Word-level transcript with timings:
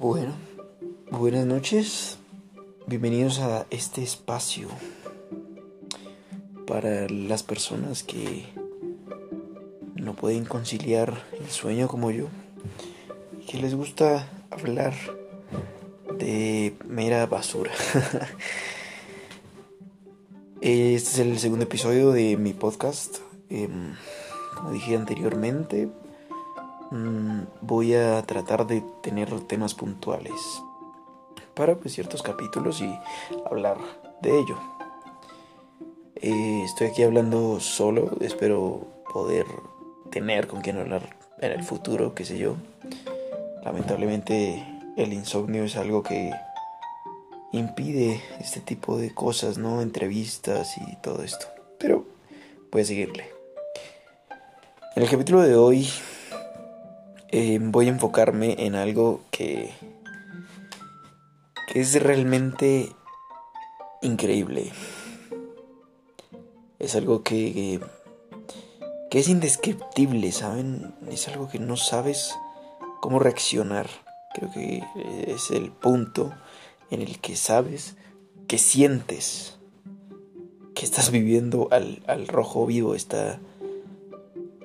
Bueno, 0.00 0.32
buenas 1.10 1.44
noches. 1.44 2.18
Bienvenidos 2.86 3.40
a 3.40 3.66
este 3.70 4.00
espacio 4.00 4.68
para 6.68 7.08
las 7.08 7.42
personas 7.42 8.04
que 8.04 8.44
no 9.96 10.14
pueden 10.14 10.44
conciliar 10.44 11.20
el 11.40 11.48
sueño 11.48 11.88
como 11.88 12.12
yo 12.12 12.28
que 13.48 13.58
les 13.58 13.74
gusta 13.74 14.28
hablar 14.52 14.94
de 16.16 16.76
mera 16.86 17.26
basura. 17.26 17.72
este 20.60 20.94
es 20.94 21.18
el 21.18 21.40
segundo 21.40 21.64
episodio 21.64 22.12
de 22.12 22.36
mi 22.36 22.52
podcast. 22.52 23.16
Em, 23.50 23.96
como 24.54 24.70
dije 24.70 24.94
anteriormente, 24.94 25.88
Mm, 26.90 27.42
voy 27.60 27.94
a 27.94 28.22
tratar 28.22 28.66
de 28.66 28.82
tener 29.02 29.40
temas 29.42 29.74
puntuales 29.74 30.62
para 31.54 31.76
pues, 31.76 31.92
ciertos 31.92 32.22
capítulos 32.22 32.80
y 32.80 32.98
hablar 33.50 33.76
de 34.22 34.38
ello. 34.38 34.58
Eh, 36.16 36.62
estoy 36.64 36.88
aquí 36.88 37.02
hablando 37.02 37.60
solo, 37.60 38.16
espero 38.20 38.86
poder 39.12 39.44
tener 40.10 40.46
con 40.46 40.62
quien 40.62 40.78
hablar 40.78 41.16
en 41.40 41.52
el 41.52 41.62
futuro, 41.62 42.14
qué 42.14 42.24
sé 42.24 42.38
yo. 42.38 42.56
Lamentablemente 43.62 44.64
el 44.96 45.12
insomnio 45.12 45.64
es 45.64 45.76
algo 45.76 46.02
que 46.02 46.30
impide 47.52 48.22
este 48.40 48.60
tipo 48.60 48.96
de 48.96 49.14
cosas, 49.14 49.58
¿no? 49.58 49.82
Entrevistas 49.82 50.76
y 50.78 50.96
todo 50.96 51.22
esto. 51.22 51.46
Pero 51.78 52.06
voy 52.72 52.82
a 52.82 52.84
seguirle. 52.86 53.30
En 54.96 55.02
el 55.02 55.10
capítulo 55.10 55.42
de 55.42 55.54
hoy 55.54 55.88
eh, 57.30 57.58
voy 57.60 57.86
a 57.86 57.90
enfocarme 57.90 58.56
en 58.58 58.74
algo 58.74 59.20
que, 59.30 59.70
que 61.72 61.80
es 61.80 62.00
realmente 62.02 62.90
increíble. 64.02 64.72
Es 66.78 66.94
algo 66.94 67.22
que, 67.22 67.80
que 69.10 69.18
es 69.18 69.28
indescriptible, 69.28 70.32
¿saben? 70.32 70.94
Es 71.10 71.28
algo 71.28 71.48
que 71.48 71.58
no 71.58 71.76
sabes 71.76 72.34
cómo 73.00 73.18
reaccionar. 73.18 73.88
Creo 74.34 74.50
que 74.52 74.82
es 75.26 75.50
el 75.50 75.70
punto 75.70 76.32
en 76.90 77.02
el 77.02 77.18
que 77.20 77.36
sabes 77.36 77.96
que 78.46 78.58
sientes 78.58 79.58
que 80.74 80.84
estás 80.84 81.10
viviendo 81.10 81.68
al, 81.72 82.02
al 82.06 82.28
rojo 82.28 82.64
vivo 82.64 82.94
esta, 82.94 83.40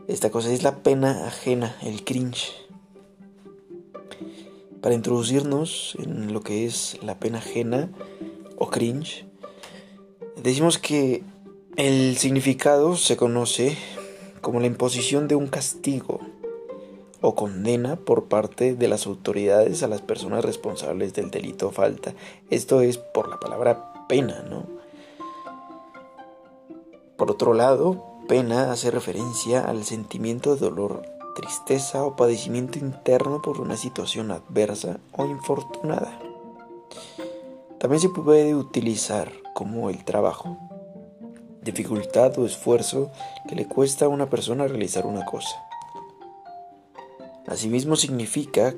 esta 0.08 0.30
cosa 0.30 0.52
es 0.52 0.64
la 0.64 0.78
pena 0.78 1.28
ajena, 1.28 1.76
el 1.82 2.04
cringe. 2.04 2.52
Para 4.82 4.96
introducirnos 4.96 5.96
en 6.00 6.34
lo 6.34 6.42
que 6.42 6.66
es 6.66 6.98
la 7.04 7.20
pena 7.20 7.38
ajena 7.38 7.90
o 8.58 8.70
cringe, 8.70 9.26
decimos 10.36 10.78
que 10.78 11.24
el 11.78 12.18
significado 12.18 12.98
se 12.98 13.16
conoce 13.16 13.78
como 14.42 14.60
la 14.60 14.68
imposición 14.68 15.28
de 15.28 15.36
un 15.36 15.48
castigo 15.48 16.20
o 17.22 17.36
condena 17.36 17.96
por 17.96 18.26
parte 18.26 18.76
de 18.76 18.88
las 18.90 19.08
autoridades 19.08 19.84
a 19.84 19.88
las 19.88 20.02
personas 20.02 20.44
responsables 20.44 21.14
del 21.14 21.32
delito 21.32 21.70
o 21.70 21.72
falta. 21.72 22.14
Esto 22.50 22.82
es 22.82 22.98
por 22.98 23.30
la 23.30 23.40
palabra 23.40 24.06
pena, 24.10 24.44
¿no? 24.50 24.68
Por 27.16 27.32
otro 27.32 27.54
lado, 27.54 28.13
Pena 28.28 28.72
hace 28.72 28.90
referencia 28.90 29.66
al 29.66 29.84
sentimiento 29.84 30.56
de 30.56 30.62
dolor, 30.62 31.04
tristeza 31.36 32.06
o 32.06 32.16
padecimiento 32.16 32.80
interno 32.80 33.42
por 33.42 33.60
una 33.60 33.76
situación 33.76 34.32
adversa 34.32 35.00
o 35.12 35.26
infortunada. 35.26 36.20
También 37.80 38.00
se 38.00 38.08
puede 38.08 38.56
utilizar 38.56 39.30
como 39.54 39.90
el 39.90 40.06
trabajo, 40.06 40.58
dificultad 41.62 42.40
o 42.40 42.46
esfuerzo 42.46 43.12
que 43.50 43.56
le 43.56 43.68
cuesta 43.68 44.06
a 44.06 44.10
una 44.10 44.30
persona 44.30 44.68
realizar 44.68 45.06
una 45.06 45.26
cosa. 45.26 45.62
Asimismo 47.46 47.98
significa 47.98 48.74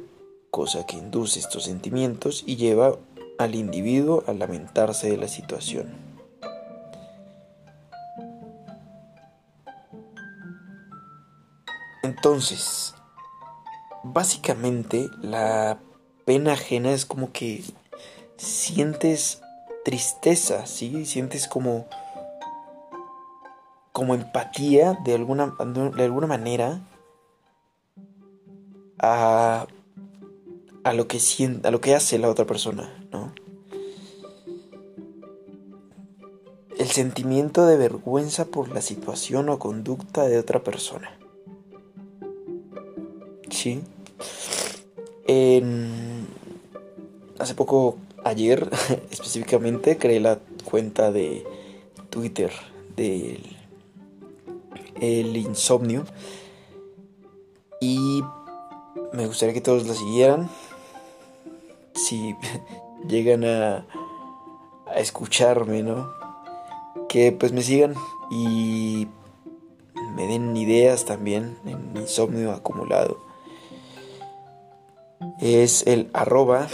cosa 0.50 0.88
que 0.88 0.98
induce 0.98 1.40
estos 1.40 1.66
sentimientos 1.66 2.44
y 2.48 2.56
lleva 2.56 2.96
al 3.38 3.54
individuo 3.54 4.24
a 4.26 4.34
lamentarse 4.34 5.10
de 5.12 5.18
la 5.18 5.28
situación. 5.28 6.05
Entonces, 12.06 12.94
básicamente 14.04 15.10
la 15.22 15.80
pena 16.24 16.54
ajena 16.54 16.92
es 16.92 17.06
como 17.06 17.32
que 17.32 17.64
sientes 18.38 19.42
tristeza, 19.84 20.68
¿sí? 20.68 21.06
Sientes 21.06 21.48
como 21.48 21.88
como 23.92 24.14
empatía 24.14 25.00
de 25.06 25.16
alguna, 25.16 25.56
de 25.96 26.04
alguna 26.04 26.28
manera 26.28 26.82
a, 29.00 29.68
a 30.84 30.94
lo 30.94 31.08
que 31.08 31.20
siente, 31.20 31.68
a 31.68 31.72
lo 31.72 31.80
que 31.82 31.96
hace 31.96 32.20
la 32.20 32.30
otra 32.30 32.46
persona, 32.46 32.94
¿no? 33.12 33.34
El 36.78 36.88
sentimiento 36.88 37.66
de 37.66 37.78
vergüenza 37.78 38.46
por 38.46 38.68
la 38.68 38.82
situación 38.82 39.50
o 39.50 39.60
conducta 39.60 40.26
de 40.26 40.38
otra 40.38 40.62
persona. 40.62 41.18
Sí. 43.56 43.82
hace 47.40 47.56
poco, 47.56 47.98
ayer 48.26 48.70
específicamente, 49.12 49.98
creé 49.98 50.20
la 50.20 50.40
cuenta 50.66 51.10
de 51.14 51.46
Twitter 52.10 52.52
del 52.98 53.56
el 55.00 55.38
insomnio. 55.38 56.04
Y 57.80 58.22
me 59.14 59.26
gustaría 59.26 59.54
que 59.54 59.62
todos 59.62 59.88
la 59.88 59.94
siguieran. 59.94 60.50
Si 61.94 62.36
llegan 63.08 63.46
a, 63.46 63.86
a 64.88 65.00
escucharme, 65.00 65.82
¿no? 65.82 66.12
Que 67.08 67.32
pues 67.32 67.54
me 67.54 67.62
sigan 67.62 67.96
y 68.30 69.08
me 70.14 70.28
den 70.28 70.58
ideas 70.58 71.06
también 71.06 71.58
en 71.66 71.96
insomnio 71.96 72.52
acumulado 72.52 73.25
es 75.42 75.86
el 75.88 76.10
arroba 76.14 76.68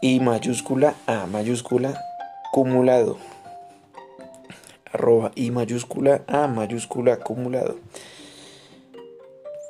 y 0.00 0.20
mayúscula 0.20 0.94
a 1.06 1.26
mayúscula 1.26 2.00
acumulado. 2.48 3.18
Arroba 4.92 5.32
y 5.34 5.50
mayúscula 5.50 6.22
a 6.28 6.46
mayúscula 6.46 7.14
acumulado. 7.14 7.78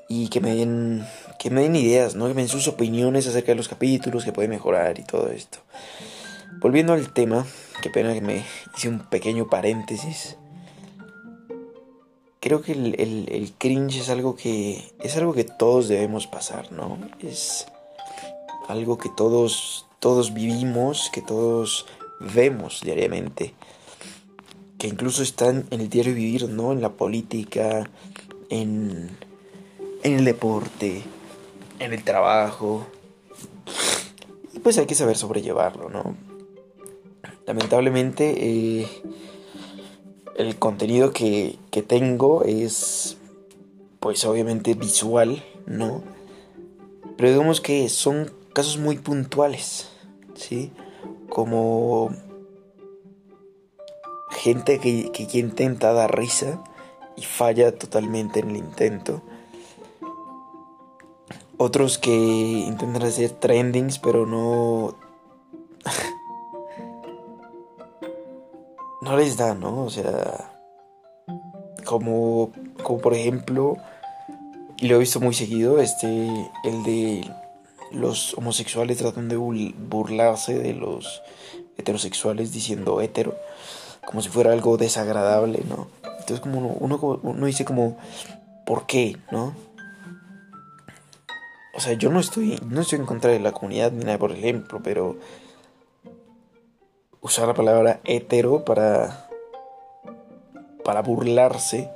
Y 0.09 0.29
que 0.29 0.41
me 0.41 0.55
den, 0.55 1.05
que 1.39 1.51
me 1.51 1.63
den 1.63 1.77
ideas, 1.77 2.15
¿no? 2.15 2.29
Que 2.29 2.35
me 2.35 2.43
den 2.43 2.49
sus 2.49 2.69
opiniones 2.69 3.27
acerca 3.27 3.53
de 3.53 3.57
los 3.57 3.69
capítulos, 3.69 4.25
que 4.25 4.33
puede 4.33 4.49
mejorar 4.49 4.99
y 4.99 5.05
todo 5.05 5.31
esto. 5.31 5.59
Volviendo 6.61 6.93
al 6.93 7.13
tema, 7.13 7.47
qué 7.83 7.91
pena 7.91 8.15
que 8.15 8.21
me 8.21 8.45
hice 8.77 8.89
un 8.89 9.01
pequeño 9.01 9.49
paréntesis. 9.49 10.37
Creo 12.41 12.63
que 12.63 12.73
el, 12.73 12.95
el, 13.01 13.29
el 13.31 13.53
cringe 13.53 13.97
es 14.01 14.09
algo 14.09 14.37
que 14.37 14.93
es 15.01 15.17
algo 15.17 15.35
que 15.35 15.45
todos 15.45 15.89
debemos 15.89 16.27
pasar, 16.27 16.71
¿no? 16.73 16.99
Es 17.21 17.67
algo 18.69 18.99
que 18.99 19.09
todos, 19.09 19.87
todos 19.99 20.35
vivimos, 20.35 21.11
que 21.13 21.23
todos 21.23 21.87
vemos 22.21 22.83
diariamente, 22.83 23.55
que 24.79 24.87
incluso 24.87 25.23
están 25.23 25.67
en 25.71 25.81
el 25.81 25.89
diario 25.89 26.15
vivir, 26.15 26.49
¿no? 26.49 26.73
En 26.73 26.83
la 26.83 26.91
política, 26.91 27.91
en, 28.51 29.11
en 30.03 30.13
el 30.15 30.25
deporte, 30.25 31.03
en 31.79 31.93
el 31.93 32.05
trabajo. 32.05 32.87
Y 34.53 34.61
pues 34.61 34.79
hay 34.79 34.87
que 34.87 34.95
saber 34.95 35.17
sobrellevarlo, 35.17 35.89
¿no? 35.89 36.15
Lamentablemente, 37.47 38.35
eh, 38.37 38.89
el 40.37 40.59
contenido 40.59 41.13
que, 41.13 41.59
que 41.71 41.83
tengo 41.83 42.45
es, 42.45 43.17
pues 43.99 44.25
obviamente 44.27 44.75
visual, 44.75 45.43
¿no? 45.67 46.03
Pero 47.17 47.31
digamos 47.31 47.61
que 47.63 47.89
son 47.89 48.38
casos 48.59 48.77
muy 48.77 48.99
puntuales, 48.99 49.89
¿sí? 50.35 50.73
Como 51.29 52.11
gente 54.31 54.81
que, 54.81 55.13
que 55.13 55.39
intenta 55.39 55.93
dar 55.93 56.19
risa 56.19 56.65
y 57.15 57.23
falla 57.23 57.79
totalmente 57.79 58.41
en 58.41 58.51
el 58.51 58.57
intento. 58.57 59.23
Otros 61.57 61.99
que 61.99 62.11
intentan 62.11 63.05
hacer 63.05 63.31
trendings 63.31 64.01
pero 64.01 64.27
no... 64.27 64.97
no 69.03 69.17
les 69.17 69.37
da, 69.37 69.55
¿no? 69.55 69.85
O 69.85 69.91
sea... 69.91 70.53
Como, 71.85 72.51
como 72.83 72.99
por 72.99 73.15
ejemplo, 73.15 73.77
y 74.79 74.89
lo 74.89 74.97
he 74.97 74.99
visto 74.99 75.21
muy 75.21 75.33
seguido, 75.33 75.79
este, 75.79 76.51
el 76.65 76.83
de 76.83 77.25
los 77.93 78.35
homosexuales 78.35 78.99
tratan 78.99 79.29
de 79.29 79.37
burlarse 79.37 80.59
de 80.59 80.75
los 80.75 81.23
heterosexuales 81.77 82.53
diciendo 82.53 83.01
hetero, 83.01 83.37
como 84.07 84.23
si 84.23 84.29
fuera 84.29 84.53
algo 84.53 84.77
desagradable, 84.77 85.63
¿no? 85.69 85.89
Entonces 86.05 86.41
como 86.41 86.59
uno, 86.59 87.21
uno, 87.23 87.47
dice 87.47 87.65
como, 87.65 87.97
¿por 88.67 88.87
qué? 88.87 89.17
¿No? 89.31 89.55
O 91.75 91.81
sea, 91.81 91.93
yo 91.93 92.11
no 92.11 92.21
estoy, 92.21 92.61
no 92.67 92.81
estoy 92.81 92.99
en 92.99 93.07
contra 93.07 93.31
de 93.31 93.41
la 93.41 93.53
comunidad 93.53 93.93
ni 93.93 94.05
nada 94.05 94.19
por 94.19 94.33
ejemplo, 94.33 94.81
pero 94.83 95.17
usar 97.21 97.47
la 97.47 97.55
palabra 97.55 98.01
hetero 98.05 98.65
para 98.65 99.29
para 100.89 101.03
burlarse 101.03 101.91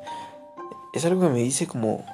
es 0.92 1.04
algo 1.06 1.22
que 1.22 1.28
me 1.28 1.38
dice 1.38 1.66
como 1.66 2.04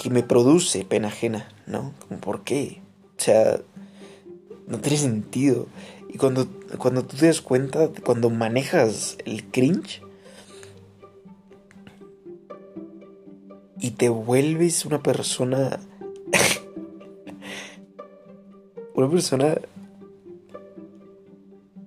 que 0.00 0.10
me 0.10 0.22
produce 0.22 0.84
pena 0.84 1.08
ajena, 1.08 1.48
¿no? 1.66 1.94
¿por 2.20 2.44
qué? 2.44 2.82
O 3.18 3.22
sea, 3.22 3.60
no 4.66 4.78
tiene 4.78 4.98
sentido. 4.98 5.66
Y 6.08 6.18
cuando, 6.18 6.46
cuando 6.76 7.04
tú 7.04 7.16
te 7.16 7.26
das 7.26 7.40
cuenta, 7.40 7.88
cuando 8.04 8.28
manejas 8.28 9.16
el 9.24 9.44
cringe 9.44 10.02
y 13.80 13.92
te 13.92 14.10
vuelves 14.10 14.84
una 14.84 15.02
persona... 15.02 15.80
una 18.94 19.10
persona 19.10 19.58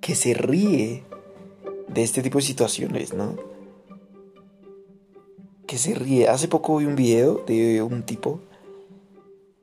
que 0.01 0.15
se 0.15 0.33
ríe 0.33 1.03
de 1.87 2.03
este 2.03 2.23
tipo 2.23 2.39
de 2.39 2.43
situaciones, 2.43 3.13
¿no? 3.13 3.48
Que 5.69 5.77
se 5.77 5.93
ríe. 5.93 6.27
Hace 6.27 6.47
poco 6.47 6.77
vi 6.77 6.85
un 6.85 6.95
video 6.95 7.43
de 7.45 7.83
un 7.83 8.01
tipo 8.01 8.39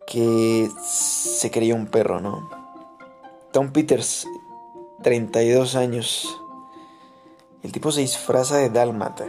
que 0.07 0.71
se 0.81 1.51
creía 1.51 1.75
un 1.75 1.89
perro, 1.89 2.21
¿no? 2.21 2.49
Tom 3.53 3.73
Peters, 3.73 4.25
32 5.03 5.75
años. 5.75 6.41
El 7.65 7.73
tipo 7.73 7.91
se 7.91 8.03
disfraza 8.03 8.59
de 8.59 8.71
dálmata. 8.71 9.27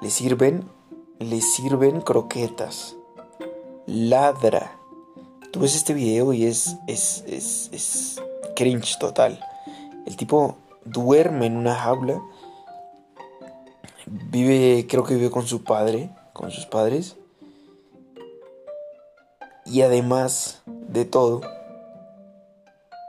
Le 0.00 0.10
sirven, 0.10 0.68
le 1.20 1.40
sirven 1.40 2.00
croquetas. 2.00 2.96
Ladra. 3.86 4.76
Tú 5.52 5.60
ves 5.60 5.76
este 5.76 5.94
video 5.94 6.32
y 6.32 6.46
es, 6.46 6.78
es, 6.88 7.22
es, 7.28 7.70
es 7.72 8.20
cringe 8.56 8.98
total. 8.98 9.38
El 10.04 10.16
tipo 10.16 10.56
duerme 10.84 11.46
en 11.46 11.56
una 11.56 11.76
jaula. 11.76 12.20
Vive, 14.06 14.86
creo 14.88 15.04
que 15.04 15.14
vive 15.14 15.30
con 15.30 15.46
su 15.46 15.64
padre, 15.64 16.10
con 16.32 16.50
sus 16.50 16.66
padres. 16.66 17.16
Y 19.64 19.82
además 19.82 20.62
de 20.66 21.04
todo, 21.04 21.40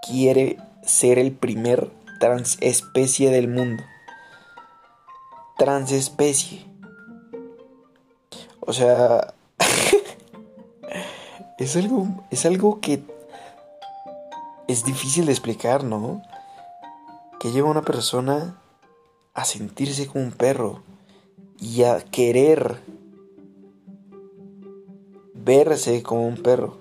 quiere 0.08 0.58
ser 0.84 1.18
el 1.18 1.32
primer 1.32 1.92
transespecie 2.20 3.32
del 3.32 3.48
mundo. 3.48 3.84
Transespecie. 5.58 6.66
O 8.60 8.72
sea, 8.72 9.34
es 11.58 11.76
algo 11.76 12.08
es 12.32 12.46
algo 12.46 12.80
que 12.80 13.04
es 14.68 14.86
difícil 14.86 15.26
de 15.26 15.32
explicar, 15.32 15.84
¿no? 15.84 16.22
que 17.44 17.52
lleva 17.52 17.70
una 17.70 17.82
persona 17.82 18.56
a 19.34 19.46
sentirse 19.46 20.08
como 20.08 20.24
un 20.24 20.32
perro 20.32 20.84
y 21.60 21.84
a 21.84 22.02
querer 22.02 22.82
verse 25.34 26.04
como 26.04 26.28
un 26.28 26.38
perro. 26.38 26.78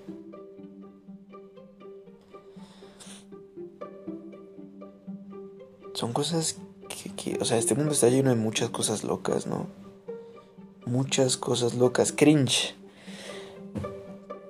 Son 5.93 6.11
cosas 6.13 6.57
que, 7.15 7.37
o 7.39 7.45
sea, 7.45 7.57
este 7.57 7.75
mundo 7.75 7.91
está 7.91 8.09
lleno 8.09 8.29
de 8.29 8.35
muchas 8.35 8.69
cosas 8.69 9.03
locas, 9.03 9.47
¿no? 9.47 9.67
Muchas 10.85 11.37
cosas 11.37 11.75
locas. 11.75 12.11
Cringe. 12.11 12.75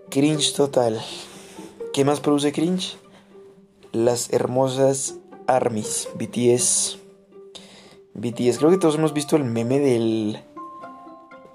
Cringe 0.10 0.54
total. 0.54 1.02
¿Qué 1.94 2.06
más 2.06 2.20
produce 2.22 2.52
cringe? 2.52 2.98
Las 3.92 4.32
hermosas 4.34 5.16
ARMYs, 5.48 6.10
BTS. 6.16 7.03
BTS, 8.16 8.60
creo 8.60 8.70
que 8.72 8.78
todos 8.78 8.96
hemos 8.96 9.14
visto 9.14 9.36
el 9.36 9.44
meme 9.44 9.80
del. 9.80 10.40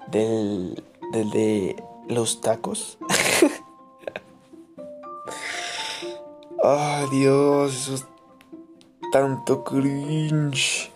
del. 0.07 0.83
del 1.11 1.29
de 1.31 1.83
los 2.07 2.41
tacos. 2.41 2.97
Ay, 6.63 7.07
Dios, 7.11 7.73
eso 7.73 7.95
es 7.95 8.05
tanto 9.11 9.63
cringe. 9.63 10.91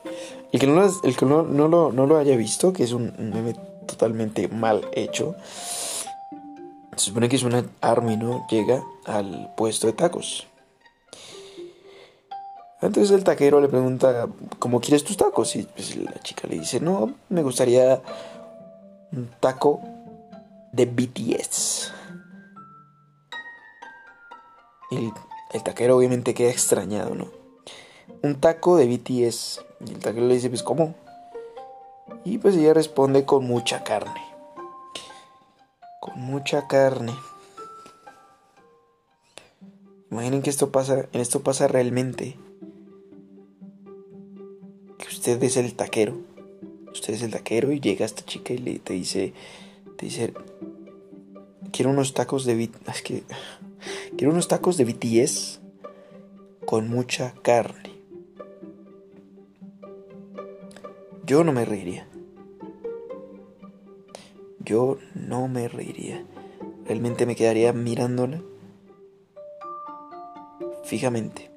El 0.52 0.60
que, 0.60 0.68
no, 0.68 0.76
lo, 0.76 0.92
el 1.04 1.16
que 1.16 1.26
no, 1.26 1.44
lo, 1.44 1.92
no 1.92 2.06
lo 2.06 2.18
haya 2.18 2.36
visto, 2.36 2.74
que 2.74 2.84
es 2.84 2.92
un 2.92 3.14
meme 3.18 3.56
totalmente 3.88 4.48
mal 4.50 4.88
hecho. 4.94 5.36
Se 6.96 7.06
supone 7.06 7.30
que 7.30 7.38
es 7.38 7.44
una 7.44 7.66
army, 7.82 8.18
¿no? 8.18 8.46
Llega 8.50 8.84
al 9.06 9.54
puesto 9.56 9.88
de 9.88 9.94
tacos. 9.94 10.46
Entonces 12.84 13.12
el 13.12 13.24
taquero 13.24 13.62
le 13.62 13.70
pregunta, 13.70 14.28
¿cómo 14.60 14.82
quieres 14.82 15.06
tus 15.06 15.16
tacos? 15.16 15.56
Y 15.56 15.64
pues 15.64 15.96
la 15.96 16.20
chica 16.22 16.50
le 16.50 16.60
dice, 16.60 16.82
no, 16.82 17.14
me 17.30 17.42
gustaría 17.42 18.02
un 19.14 19.30
taco 19.40 19.80
de 20.74 20.86
BTS. 20.86 21.94
Y 24.92 25.12
el, 25.54 25.64
taquero 25.64 25.96
obviamente 25.96 26.34
queda 26.34 26.52
extrañado, 26.52 27.16
¿no? 27.16 27.28
Un 28.22 28.36
taco 28.42 28.76
de 28.76 28.86
BTS. 28.86 29.64
Y 29.88 29.94
el 29.94 30.00
taquero 30.00 30.28
le 30.28 30.34
dice, 30.34 30.50
pues 30.50 30.62
¿cómo? 30.62 30.94
Y 32.26 32.38
pues 32.38 32.58
ella 32.58 32.74
responde 32.74 33.24
con 33.24 33.46
mucha 33.46 33.86
carne. 33.86 34.22
Con 36.02 36.20
mucha 36.20 36.68
carne. 36.68 37.16
Imaginen 40.12 40.42
que 40.42 40.50
esto 40.50 40.70
pasa, 40.70 41.06
esto 41.14 41.44
pasa 41.44 41.70
realmente 41.70 42.38
usted 45.24 45.42
es 45.42 45.56
el 45.56 45.74
taquero. 45.74 46.18
Usted 46.92 47.14
es 47.14 47.22
el 47.22 47.32
taquero 47.32 47.72
y 47.72 47.80
llega 47.80 48.06
esta 48.06 48.26
chica 48.26 48.52
y 48.52 48.58
le, 48.58 48.80
te 48.80 48.92
dice, 48.92 49.34
te 49.96 50.08
dice, 50.08 50.34
quiero 51.72 51.92
unos 51.92 52.14
tacos 52.14 52.44
de, 52.44 52.70
es 52.88 53.02
que, 53.02 53.24
quiero 54.18 54.34
unos 54.34 54.50
tacos 54.50 54.76
de 54.76 54.84
BTS 54.84 55.62
con 56.66 56.90
mucha 56.90 57.34
carne. 57.42 57.94
Yo 61.26 61.46
no 61.46 61.54
me 61.54 61.64
reiría. 61.64 62.06
Yo 64.60 64.98
no 65.16 65.48
me 65.48 65.70
reiría. 65.70 66.26
Realmente 66.86 67.26
me 67.26 67.38
quedaría 67.38 67.72
mirándola 67.72 68.42
fijamente. 70.84 71.53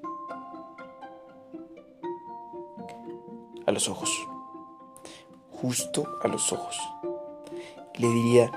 A 3.67 3.73
los 3.73 3.89
ojos, 3.89 4.11
justo 5.51 6.07
a 6.23 6.29
los 6.29 6.53
ojos. 6.53 6.79
Le 7.95 8.09
diría, 8.09 8.51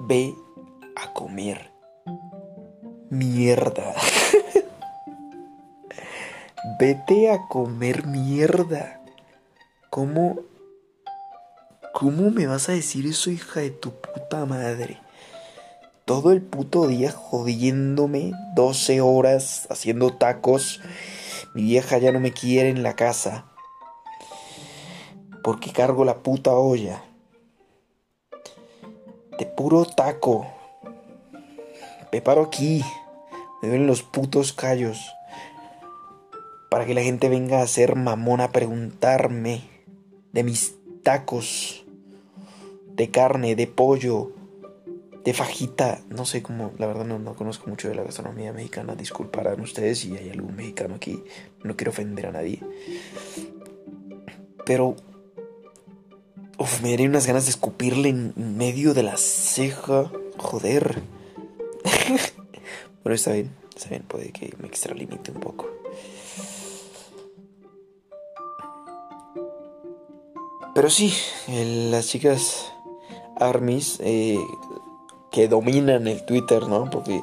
ve 0.00 0.34
a 0.96 1.12
comer 1.12 1.72
mierda. 3.10 3.94
Vete 6.78 7.30
a 7.30 7.46
comer 7.48 8.06
mierda. 8.06 9.00
¿Cómo? 9.90 10.40
¿Cómo 11.92 12.30
me 12.30 12.46
vas 12.46 12.68
a 12.68 12.72
decir 12.72 13.06
eso, 13.06 13.30
hija 13.30 13.60
de 13.60 13.70
tu 13.70 13.92
puta 13.92 14.44
madre? 14.44 15.03
Todo 16.04 16.32
el 16.32 16.42
puto 16.42 16.86
día 16.86 17.10
jodiéndome 17.10 18.32
12 18.54 19.00
horas 19.00 19.66
haciendo 19.70 20.14
tacos. 20.14 20.80
Mi 21.54 21.62
vieja 21.62 21.98
ya 21.98 22.12
no 22.12 22.20
me 22.20 22.32
quiere 22.32 22.68
en 22.68 22.82
la 22.82 22.94
casa. 22.94 23.46
Porque 25.42 25.72
cargo 25.72 26.04
la 26.04 26.22
puta 26.22 26.52
olla. 26.52 27.02
De 29.38 29.46
puro 29.46 29.84
taco. 29.86 30.46
Me 32.12 32.20
paro 32.20 32.42
aquí. 32.42 32.84
Me 33.62 33.70
ven 33.70 33.86
los 33.86 34.02
putos 34.02 34.52
callos. 34.52 35.14
Para 36.70 36.84
que 36.84 36.94
la 36.94 37.02
gente 37.02 37.28
venga 37.28 37.62
a 37.62 37.66
ser 37.66 37.96
mamón 37.96 38.40
a 38.40 38.52
preguntarme 38.52 39.62
de 40.32 40.42
mis 40.42 40.74
tacos. 41.02 41.86
De 42.88 43.10
carne, 43.10 43.56
de 43.56 43.66
pollo, 43.66 44.33
de 45.24 45.32
fajita, 45.32 46.02
no 46.10 46.26
sé 46.26 46.42
cómo, 46.42 46.72
la 46.78 46.86
verdad 46.86 47.06
no, 47.06 47.34
conozco 47.34 47.70
mucho 47.70 47.88
de 47.88 47.94
la 47.94 48.02
gastronomía 48.02 48.52
mexicana, 48.52 48.94
disculparán 48.94 49.60
ustedes 49.60 50.00
si 50.00 50.14
hay 50.16 50.28
algún 50.28 50.54
mexicano 50.54 50.96
aquí, 50.96 51.22
no 51.62 51.76
quiero 51.76 51.92
ofender 51.92 52.26
a 52.26 52.32
nadie. 52.32 52.60
Pero 54.66 54.96
me 56.82 56.90
daría 56.90 57.08
unas 57.08 57.26
ganas 57.26 57.44
de 57.44 57.50
escupirle 57.50 58.10
en 58.10 58.34
medio 58.56 58.94
de 58.94 59.02
la 59.02 59.16
ceja. 59.16 60.10
Joder. 60.36 61.02
Pero 63.02 63.14
está 63.14 63.32
bien, 63.32 63.50
está 63.74 63.88
bien, 63.90 64.02
puede 64.02 64.30
que 64.30 64.54
me 64.58 64.66
extralimite 64.66 65.30
un 65.30 65.40
poco. 65.40 65.70
Pero 70.74 70.90
sí, 70.90 71.14
las 71.46 72.08
chicas 72.08 72.72
armies 73.36 73.98
eh, 74.00 74.38
que 75.34 75.48
dominan 75.48 76.06
el 76.06 76.24
Twitter, 76.24 76.68
¿no? 76.68 76.88
Porque 76.88 77.20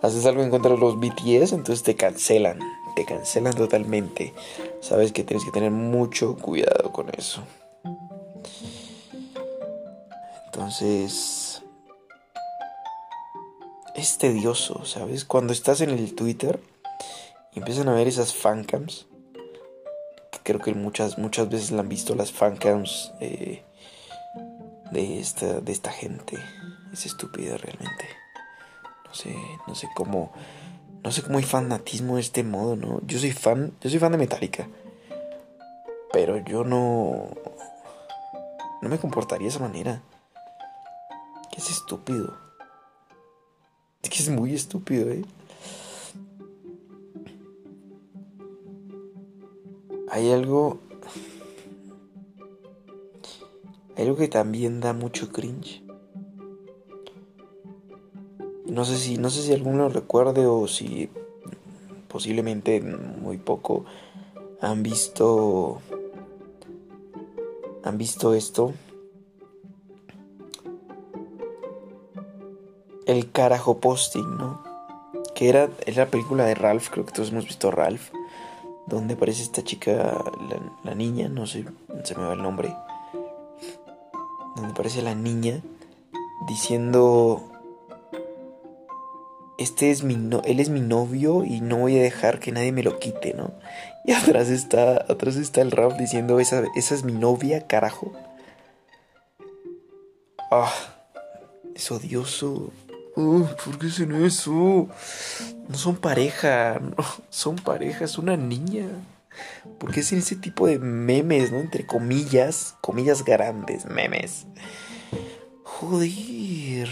haces 0.00 0.24
algo 0.26 0.44
en 0.44 0.50
contra 0.50 0.70
de 0.70 0.78
los 0.78 1.00
BTS, 1.00 1.52
entonces 1.52 1.82
te 1.82 1.96
cancelan, 1.96 2.60
te 2.94 3.04
cancelan 3.04 3.52
totalmente. 3.52 4.32
Sabes 4.80 5.10
que 5.10 5.24
tienes 5.24 5.44
que 5.44 5.50
tener 5.50 5.72
mucho 5.72 6.36
cuidado 6.36 6.92
con 6.92 7.08
eso. 7.18 7.42
Entonces, 10.46 11.64
es 13.96 14.18
tedioso, 14.18 14.84
¿sabes? 14.84 15.24
Cuando 15.24 15.52
estás 15.52 15.80
en 15.80 15.90
el 15.90 16.14
Twitter 16.14 16.60
y 17.52 17.58
empiezan 17.58 17.88
a 17.88 17.94
ver 17.94 18.06
esas 18.06 18.34
fancams, 18.34 19.08
creo 20.44 20.60
que 20.60 20.74
muchas, 20.74 21.18
muchas 21.18 21.48
veces 21.48 21.72
la 21.72 21.80
han 21.80 21.88
visto 21.88 22.14
las 22.14 22.30
fancams 22.30 23.12
eh, 23.20 23.64
de, 24.92 25.18
esta, 25.18 25.60
de 25.60 25.72
esta 25.72 25.90
gente. 25.90 26.38
Es 26.92 27.06
estúpida 27.06 27.56
realmente. 27.56 28.08
No 29.06 29.14
sé, 29.14 29.36
no 29.66 29.74
sé 29.74 29.88
cómo. 29.94 30.32
No 31.02 31.12
sé 31.12 31.22
cómo 31.22 31.38
hay 31.38 31.44
fanatismo 31.44 32.16
de 32.16 32.22
este 32.22 32.42
modo, 32.44 32.76
¿no? 32.76 33.00
Yo 33.06 33.18
soy 33.18 33.32
fan. 33.32 33.72
Yo 33.80 33.90
soy 33.90 33.98
fan 33.98 34.12
de 34.12 34.18
Metallica. 34.18 34.68
Pero 36.12 36.38
yo 36.38 36.64
no. 36.64 37.28
No 38.80 38.88
me 38.88 38.98
comportaría 38.98 39.46
de 39.46 39.54
esa 39.54 39.60
manera. 39.60 40.02
Que 41.50 41.60
es 41.60 41.70
estúpido. 41.70 42.36
Es 44.02 44.10
que 44.10 44.18
es 44.18 44.28
muy 44.30 44.54
estúpido, 44.54 45.10
¿eh? 45.10 45.24
Hay 50.10 50.32
algo. 50.32 50.80
Hay 53.96 54.04
algo 54.04 54.16
que 54.16 54.28
también 54.28 54.80
da 54.80 54.92
mucho 54.92 55.30
cringe. 55.32 55.87
No 58.68 58.84
sé 58.84 58.96
si, 58.96 59.16
no 59.18 59.30
sé 59.30 59.42
si 59.42 59.52
alguno 59.52 59.88
recuerde 59.88 60.46
o 60.46 60.68
si 60.68 61.08
posiblemente 62.08 62.80
muy 62.80 63.38
poco 63.38 63.84
han 64.60 64.82
visto 64.82 65.80
han 67.88 67.98
visto 67.98 68.34
esto. 68.34 68.74
El 73.06 73.32
carajo 73.32 73.78
posting, 73.78 74.36
¿no? 74.36 74.62
Que 75.34 75.48
era, 75.48 75.70
la 75.86 76.06
película 76.06 76.44
de 76.44 76.54
Ralph, 76.54 76.88
creo 76.90 77.06
que 77.06 77.12
todos 77.12 77.30
hemos 77.30 77.46
visto 77.46 77.70
Ralph, 77.70 78.10
donde 78.86 79.14
aparece 79.14 79.42
esta 79.42 79.62
chica, 79.62 80.22
la, 80.84 80.94
niña, 80.94 81.28
no 81.28 81.46
sé, 81.46 81.64
se 82.04 82.14
me 82.14 82.26
va 82.26 82.34
el 82.34 82.42
nombre, 82.42 82.74
donde 84.56 84.72
aparece 84.72 85.00
la 85.00 85.14
niña 85.14 85.62
diciendo 86.46 87.42
este 89.68 89.90
es 89.90 90.02
mi 90.02 90.16
no 90.16 90.40
él 90.46 90.60
es 90.60 90.70
mi 90.70 90.80
novio 90.80 91.44
y 91.44 91.60
no 91.60 91.76
voy 91.76 91.98
a 91.98 92.02
dejar 92.02 92.40
que 92.40 92.52
nadie 92.52 92.72
me 92.72 92.82
lo 92.82 92.98
quite, 92.98 93.34
¿no? 93.34 93.52
Y 94.06 94.12
atrás 94.12 94.48
está, 94.48 95.04
atrás 95.08 95.36
está 95.36 95.60
el 95.60 95.70
rap 95.70 95.98
diciendo, 95.98 96.40
esa, 96.40 96.64
esa 96.74 96.94
es 96.94 97.04
mi 97.04 97.12
novia, 97.12 97.66
carajo. 97.66 98.14
Ah, 100.50 100.72
es 101.74 101.90
odioso. 101.90 102.72
¿Por 103.14 103.78
qué 103.78 103.88
hacen 103.88 104.12
eso? 104.24 104.88
No 105.68 105.76
son 105.76 105.96
pareja, 105.96 106.80
no, 106.80 107.04
son 107.28 107.56
pareja, 107.56 108.06
es 108.06 108.16
una 108.16 108.38
niña. 108.38 108.86
¿Por 109.78 109.92
qué 109.92 110.00
hacen 110.00 110.20
ese 110.20 110.36
tipo 110.36 110.66
de 110.66 110.78
memes, 110.78 111.52
no? 111.52 111.58
Entre 111.58 111.84
comillas, 111.84 112.76
comillas 112.80 113.26
grandes, 113.26 113.84
memes. 113.84 114.46
Joder. 115.64 116.88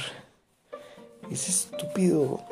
Es 1.31 1.49
estúpido. 1.49 2.45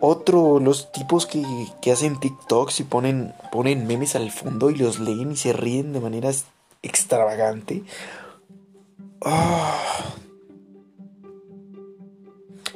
Otro, 0.00 0.60
los 0.60 0.92
tipos 0.92 1.26
que, 1.26 1.42
que 1.80 1.92
hacen 1.92 2.20
TikToks 2.20 2.80
y 2.80 2.84
ponen, 2.84 3.34
ponen 3.50 3.86
memes 3.86 4.14
al 4.14 4.30
fondo 4.30 4.70
y 4.70 4.76
los 4.76 5.00
leen 5.00 5.32
y 5.32 5.36
se 5.36 5.52
ríen 5.52 5.92
de 5.92 6.00
manera 6.00 6.30
extravagante. 6.82 7.82
Ah. 9.24 10.14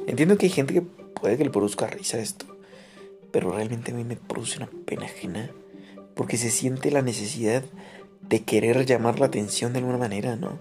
Entiendo 0.06 0.36
que 0.36 0.46
hay 0.46 0.52
gente 0.52 0.74
que 0.74 0.82
puede 0.82 1.36
que 1.36 1.44
le 1.44 1.50
produzca 1.50 1.86
risa 1.86 2.18
esto, 2.18 2.46
pero 3.30 3.52
realmente 3.52 3.92
a 3.92 3.94
mí 3.94 4.04
me 4.04 4.16
produce 4.16 4.58
una 4.58 4.68
pena 4.84 5.04
ajena 5.04 5.50
porque 6.14 6.36
se 6.36 6.50
siente 6.50 6.90
la 6.90 7.02
necesidad 7.02 7.62
de 8.20 8.42
querer 8.42 8.84
llamar 8.84 9.18
la 9.18 9.26
atención 9.26 9.72
de 9.72 9.78
alguna 9.78 9.98
manera, 9.98 10.36
¿no? 10.36 10.58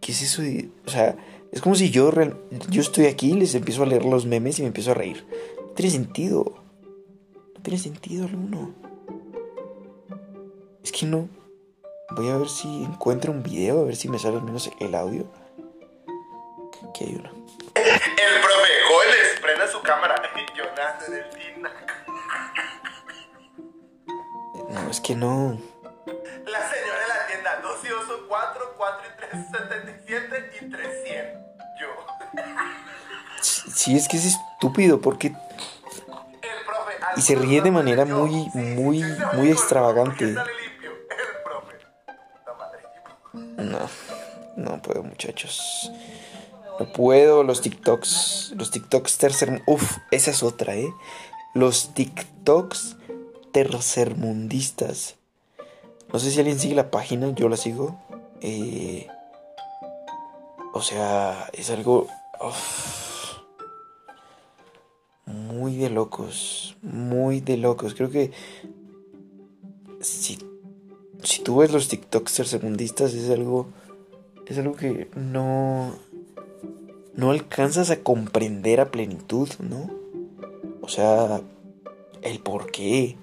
¿Qué, 0.00 0.12
es 0.12 0.22
eso? 0.22 0.42
O 0.86 0.90
sea, 0.90 1.16
es 1.52 1.62
como 1.62 1.74
si 1.74 1.90
yo, 1.90 2.12
yo 2.68 2.80
estoy 2.82 3.06
aquí, 3.06 3.32
les 3.32 3.54
empiezo 3.54 3.82
a 3.82 3.86
leer 3.86 4.04
los 4.04 4.26
memes 4.26 4.58
y 4.58 4.62
me 4.62 4.68
empiezo 4.68 4.90
a 4.90 4.94
reír. 4.94 5.26
No 5.60 5.72
tiene 5.72 5.90
sentido. 5.90 6.44
No 7.54 7.62
tiene 7.62 7.78
sentido 7.78 8.26
alguno. 8.26 8.74
Es 10.82 10.92
que 10.92 11.06
no. 11.06 11.28
Voy 12.10 12.28
a 12.28 12.36
ver 12.36 12.48
si 12.48 12.84
encuentro 12.84 13.32
un 13.32 13.42
video, 13.42 13.80
a 13.80 13.84
ver 13.84 13.96
si 13.96 14.08
me 14.08 14.18
sale 14.18 14.36
al 14.36 14.42
menos 14.42 14.70
el 14.80 14.94
audio. 14.94 15.30
Aquí 16.88 17.04
hay 17.04 17.14
uno. 17.16 17.30
El 17.74 18.40
profe 18.40 18.68
Joel 18.88 19.40
prenda 19.42 19.68
su 19.68 19.80
cámara. 19.82 20.14
Jonás 20.56 21.10
del 21.10 21.24
No, 24.68 24.90
es 24.90 25.00
que 25.00 25.14
no. 25.14 25.58
La 26.46 26.70
señora 26.70 27.00
de 27.00 27.08
la 27.08 27.26
tienda 27.26 27.60
2 27.62 27.84
y 27.84 27.88
2 27.88 28.08
4, 28.28 28.74
4 28.76 29.06
y 29.06 29.16
3, 29.16 29.46
77 29.50 30.50
y 30.60 30.70
300. 30.70 31.08
Yo. 31.08 31.37
Sí, 33.78 33.96
es 33.96 34.08
que 34.08 34.16
es 34.16 34.24
estúpido 34.24 35.00
porque... 35.00 35.36
Y 37.16 37.20
se 37.22 37.36
ríe 37.36 37.60
de 37.60 37.70
manera 37.70 38.04
muy, 38.04 38.50
muy, 38.52 39.04
muy 39.34 39.52
extravagante. 39.52 40.34
No, 43.32 43.78
no 44.56 44.82
puedo 44.82 45.04
muchachos. 45.04 45.92
No 46.80 46.92
puedo, 46.92 47.44
los 47.44 47.60
TikToks. 47.60 48.54
Los 48.56 48.72
TikToks 48.72 49.16
tercer... 49.16 49.62
Uf, 49.64 49.98
esa 50.10 50.32
es 50.32 50.42
otra, 50.42 50.74
¿eh? 50.74 50.92
Los 51.54 51.94
TikToks 51.94 52.96
tercermundistas. 53.52 55.14
No 56.12 56.18
sé 56.18 56.32
si 56.32 56.40
alguien 56.40 56.58
sigue 56.58 56.74
la 56.74 56.90
página, 56.90 57.30
yo 57.30 57.48
la 57.48 57.56
sigo. 57.56 57.96
Eh, 58.40 59.06
o 60.72 60.82
sea, 60.82 61.48
es 61.52 61.70
algo 61.70 62.08
muy 65.28 65.76
de 65.76 65.90
locos, 65.90 66.76
muy 66.82 67.40
de 67.40 67.56
locos. 67.56 67.94
Creo 67.94 68.10
que 68.10 68.32
si, 70.00 70.38
si 71.22 71.42
tú 71.42 71.58
ves 71.58 71.72
los 71.72 71.88
TikToks 71.88 72.34
tercermundistas 72.34 73.14
es 73.14 73.30
algo, 73.30 73.68
es 74.46 74.58
algo 74.58 74.74
que 74.74 75.08
no, 75.14 75.94
no 77.14 77.30
alcanzas 77.30 77.90
a 77.90 78.02
comprender 78.02 78.80
a 78.80 78.90
plenitud, 78.90 79.48
¿no? 79.60 79.90
O 80.80 80.88
sea, 80.88 81.42
el 82.22 82.40
por 82.40 82.70
qué 82.70 83.16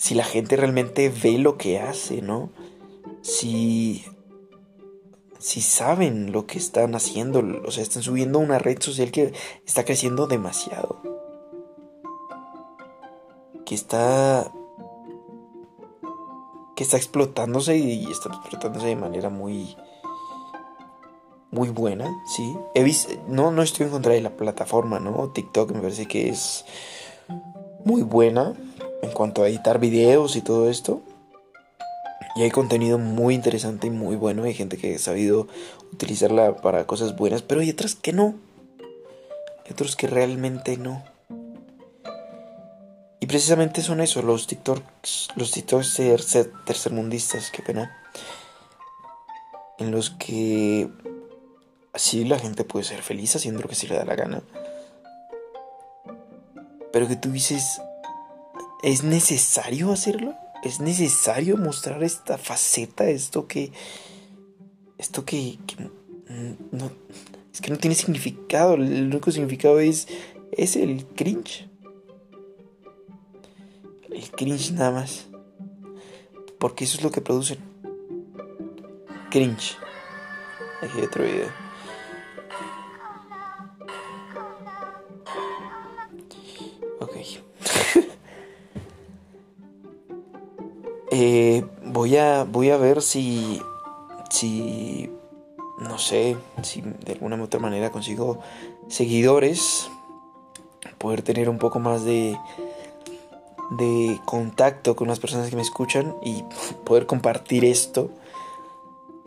si 0.00 0.14
la 0.14 0.24
gente 0.24 0.56
realmente 0.56 1.12
ve 1.22 1.36
lo 1.36 1.58
que 1.58 1.78
hace, 1.78 2.22
¿no? 2.22 2.50
Si, 3.20 4.02
si 5.40 5.62
saben 5.62 6.32
lo 6.32 6.46
que 6.46 6.58
están 6.58 6.94
haciendo, 6.94 7.42
o 7.66 7.70
sea, 7.70 7.82
están 7.82 8.02
subiendo 8.02 8.38
una 8.38 8.58
red 8.58 8.80
social 8.80 9.10
que 9.10 9.32
está 9.66 9.84
creciendo 9.84 10.26
demasiado. 10.26 11.00
Que 13.64 13.74
está 13.74 14.52
que 16.76 16.84
está 16.84 16.96
explotándose 16.96 17.76
y 17.76 18.10
está 18.10 18.28
explotándose 18.28 18.86
de 18.86 18.96
manera 18.96 19.28
muy 19.30 19.76
muy 21.50 21.70
buena, 21.70 22.22
sí. 22.26 22.56
He 22.74 22.84
visto, 22.84 23.12
no 23.26 23.50
no 23.50 23.62
estoy 23.62 23.86
en 23.86 23.92
contra 23.92 24.12
de 24.12 24.20
la 24.20 24.36
plataforma, 24.36 25.00
¿no? 25.00 25.30
TikTok 25.30 25.72
me 25.72 25.80
parece 25.80 26.06
que 26.06 26.28
es 26.28 26.64
muy 27.84 28.02
buena, 28.02 28.54
en 29.02 29.10
cuanto 29.12 29.42
a 29.42 29.48
editar 29.48 29.78
videos 29.78 30.36
y 30.36 30.42
todo 30.42 30.68
esto. 30.68 31.00
Y 32.36 32.42
hay 32.42 32.50
contenido 32.50 32.98
muy 32.98 33.34
interesante 33.34 33.88
y 33.88 33.90
muy 33.90 34.16
bueno. 34.16 34.44
Hay 34.44 34.54
gente 34.54 34.76
que 34.76 34.94
ha 34.94 34.98
sabido 34.98 35.48
utilizarla 35.92 36.56
para 36.56 36.86
cosas 36.86 37.16
buenas, 37.16 37.42
pero 37.42 37.60
hay 37.60 37.70
otras 37.70 37.94
que 37.94 38.12
no. 38.12 38.34
Hay 39.64 39.72
otros 39.72 39.96
que 39.96 40.06
realmente 40.06 40.76
no. 40.76 41.02
Y 43.18 43.26
precisamente 43.26 43.82
son 43.82 44.00
eso, 44.00 44.22
los 44.22 44.46
TikToks, 44.46 45.28
los 45.36 45.50
TikToks 45.50 46.00
tercermundistas, 46.64 47.50
qué 47.50 47.62
pena. 47.62 47.96
En 49.78 49.90
los 49.90 50.10
que 50.10 50.88
así 51.92 52.24
la 52.24 52.38
gente 52.38 52.64
puede 52.64 52.84
ser 52.84 53.02
feliz 53.02 53.36
haciendo 53.36 53.60
lo 53.60 53.68
que 53.68 53.74
se 53.74 53.88
le 53.88 53.96
da 53.96 54.04
la 54.04 54.14
gana. 54.14 54.42
Pero 56.92 57.08
que 57.08 57.16
tú 57.16 57.30
dices, 57.30 57.80
¿es 58.82 59.04
necesario 59.04 59.92
hacerlo? 59.92 60.34
¿Es 60.62 60.80
necesario 60.80 61.56
mostrar 61.56 62.02
esta 62.02 62.38
faceta, 62.38 63.08
esto 63.08 63.46
que... 63.46 63.72
Esto 64.98 65.24
que... 65.24 65.58
no, 66.70 66.90
es 67.52 67.60
que 67.60 67.70
no 67.70 67.78
tiene 67.78 67.96
significado, 67.96 68.74
el 68.74 69.06
único 69.06 69.32
significado 69.32 69.80
es, 69.80 70.06
es 70.52 70.76
el 70.76 71.06
cringe. 71.06 71.68
El 74.10 74.30
cringe 74.30 74.72
nada 74.72 74.90
más. 74.90 75.26
Porque 76.58 76.84
eso 76.84 76.98
es 76.98 77.02
lo 77.02 77.10
que 77.10 77.22
producen. 77.22 77.58
Cringe. 79.30 79.76
Aquí 80.82 80.98
hay 80.98 81.04
otro 81.04 81.24
video. 81.24 81.48
Ok. 87.00 87.49
Eh, 91.10 91.64
voy 91.84 92.16
a 92.16 92.44
voy 92.44 92.70
a 92.70 92.76
ver 92.76 93.02
si 93.02 93.60
si 94.30 95.10
no 95.80 95.98
sé 95.98 96.36
si 96.62 96.82
de 96.82 97.12
alguna 97.12 97.36
u 97.36 97.42
otra 97.42 97.58
manera 97.58 97.90
consigo 97.90 98.38
seguidores, 98.88 99.90
poder 100.98 101.22
tener 101.22 101.48
un 101.48 101.58
poco 101.58 101.78
más 101.78 102.04
de, 102.04 102.38
de 103.70 104.20
contacto 104.24 104.94
con 104.94 105.08
las 105.08 105.18
personas 105.18 105.48
que 105.48 105.56
me 105.56 105.62
escuchan 105.62 106.14
y 106.22 106.44
poder 106.84 107.06
compartir 107.06 107.64
esto 107.64 108.10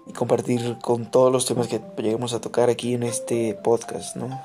y 0.05 0.13
compartir 0.13 0.77
con 0.81 1.09
todos 1.09 1.31
los 1.31 1.45
temas 1.45 1.67
que 1.67 1.81
lleguemos 1.97 2.33
a 2.33 2.41
tocar 2.41 2.69
aquí 2.69 2.93
en 2.93 3.03
este 3.03 3.55
podcast, 3.55 4.15
¿no? 4.15 4.41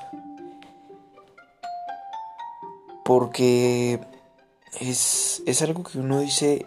Porque 3.05 3.99
es, 4.79 5.43
es 5.45 5.61
algo 5.61 5.83
que 5.83 5.99
uno 5.99 6.19
dice 6.19 6.65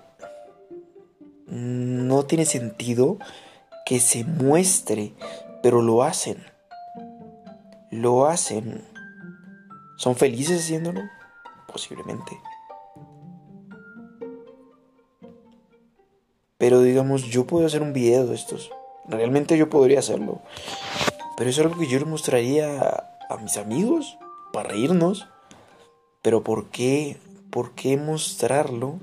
no 1.47 2.25
tiene 2.25 2.45
sentido 2.45 3.19
que 3.85 4.01
se 4.01 4.25
muestre, 4.25 5.15
pero 5.63 5.83
lo 5.83 6.03
hacen. 6.03 6.43
Lo 7.91 8.27
hacen. 8.27 8.85
¿Son 9.97 10.17
felices 10.17 10.61
haciéndolo? 10.61 11.03
Posiblemente. 11.67 12.39
Pero 16.63 16.81
digamos, 16.81 17.25
yo 17.25 17.45
puedo 17.45 17.67
hacer 17.67 17.83
un 17.83 17.93
video 17.93 18.25
de 18.27 18.37
estos. 18.37 18.71
Realmente 19.09 19.59
yo 19.59 19.69
podría 19.69 19.99
hacerlo. 19.99 20.41
Pero 21.37 21.51
es 21.51 21.59
algo 21.59 21.77
que 21.77 21.89
yo 21.89 21.99
le 21.99 22.05
mostraría 22.05 22.79
a, 23.29 23.37
mis 23.39 23.57
amigos 23.57 24.17
para 24.53 24.69
reírnos. 24.69 25.27
Pero 26.23 26.45
¿por 26.45 26.71
qué? 26.71 27.19
¿Por 27.51 27.73
qué 27.73 27.97
mostrarlo 27.97 29.01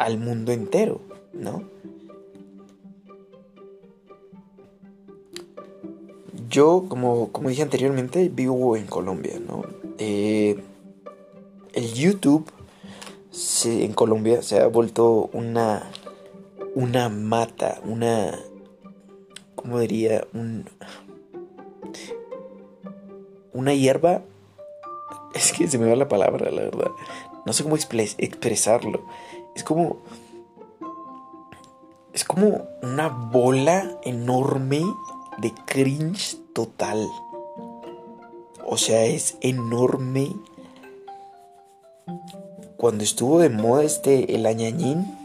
al 0.00 0.16
mundo 0.18 0.50
entero? 0.50 1.02
¿No? 1.34 1.62
Yo, 6.48 6.86
como, 6.88 7.30
como 7.30 7.50
dije 7.50 7.62
anteriormente, 7.62 8.30
vivo 8.30 8.76
en 8.76 8.86
Colombia, 8.86 9.38
¿no? 9.38 9.62
Eh, 9.98 10.58
el 11.74 11.92
YouTube 11.92 12.50
en 13.64 13.92
Colombia 13.92 14.42
se 14.42 14.58
ha 14.58 14.66
vuelto 14.66 15.28
una, 15.34 15.90
una 16.74 17.10
mata, 17.10 17.80
una, 17.84 18.36
¿cómo 19.54 19.78
diría? 19.80 20.26
Un, 20.32 20.64
una 23.52 23.74
hierba. 23.74 24.22
Es 25.34 25.52
que 25.52 25.68
se 25.68 25.78
me 25.78 25.88
va 25.88 25.94
la 25.94 26.08
palabra, 26.08 26.50
la 26.50 26.62
verdad. 26.62 26.90
No 27.46 27.52
sé 27.52 27.62
cómo 27.62 27.76
expresarlo. 27.76 29.04
Es 29.54 29.64
como... 29.64 29.98
Es 32.12 32.24
como 32.24 32.66
una 32.82 33.08
bola 33.08 33.98
enorme 34.02 34.82
de 35.38 35.54
cringe 35.66 36.36
total. 36.52 37.06
O 38.66 38.76
sea, 38.76 39.04
es 39.04 39.36
enorme. 39.40 40.34
Cuando 42.76 43.04
estuvo 43.04 43.38
de 43.38 43.48
moda 43.48 43.84
este 43.84 44.34
el 44.34 44.46
añañín 44.46 45.16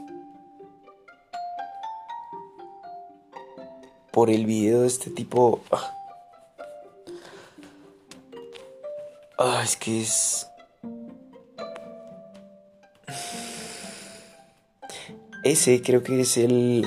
por 4.11 4.29
el 4.29 4.45
video 4.45 4.81
de 4.81 4.87
este 4.87 5.09
tipo. 5.09 5.61
Ah, 5.71 5.93
ah 9.37 9.61
es 9.63 9.75
que 9.75 10.01
es 10.01 10.47
ese 15.45 15.81
creo 15.81 16.03
que 16.03 16.19
es 16.19 16.35
el 16.37 16.85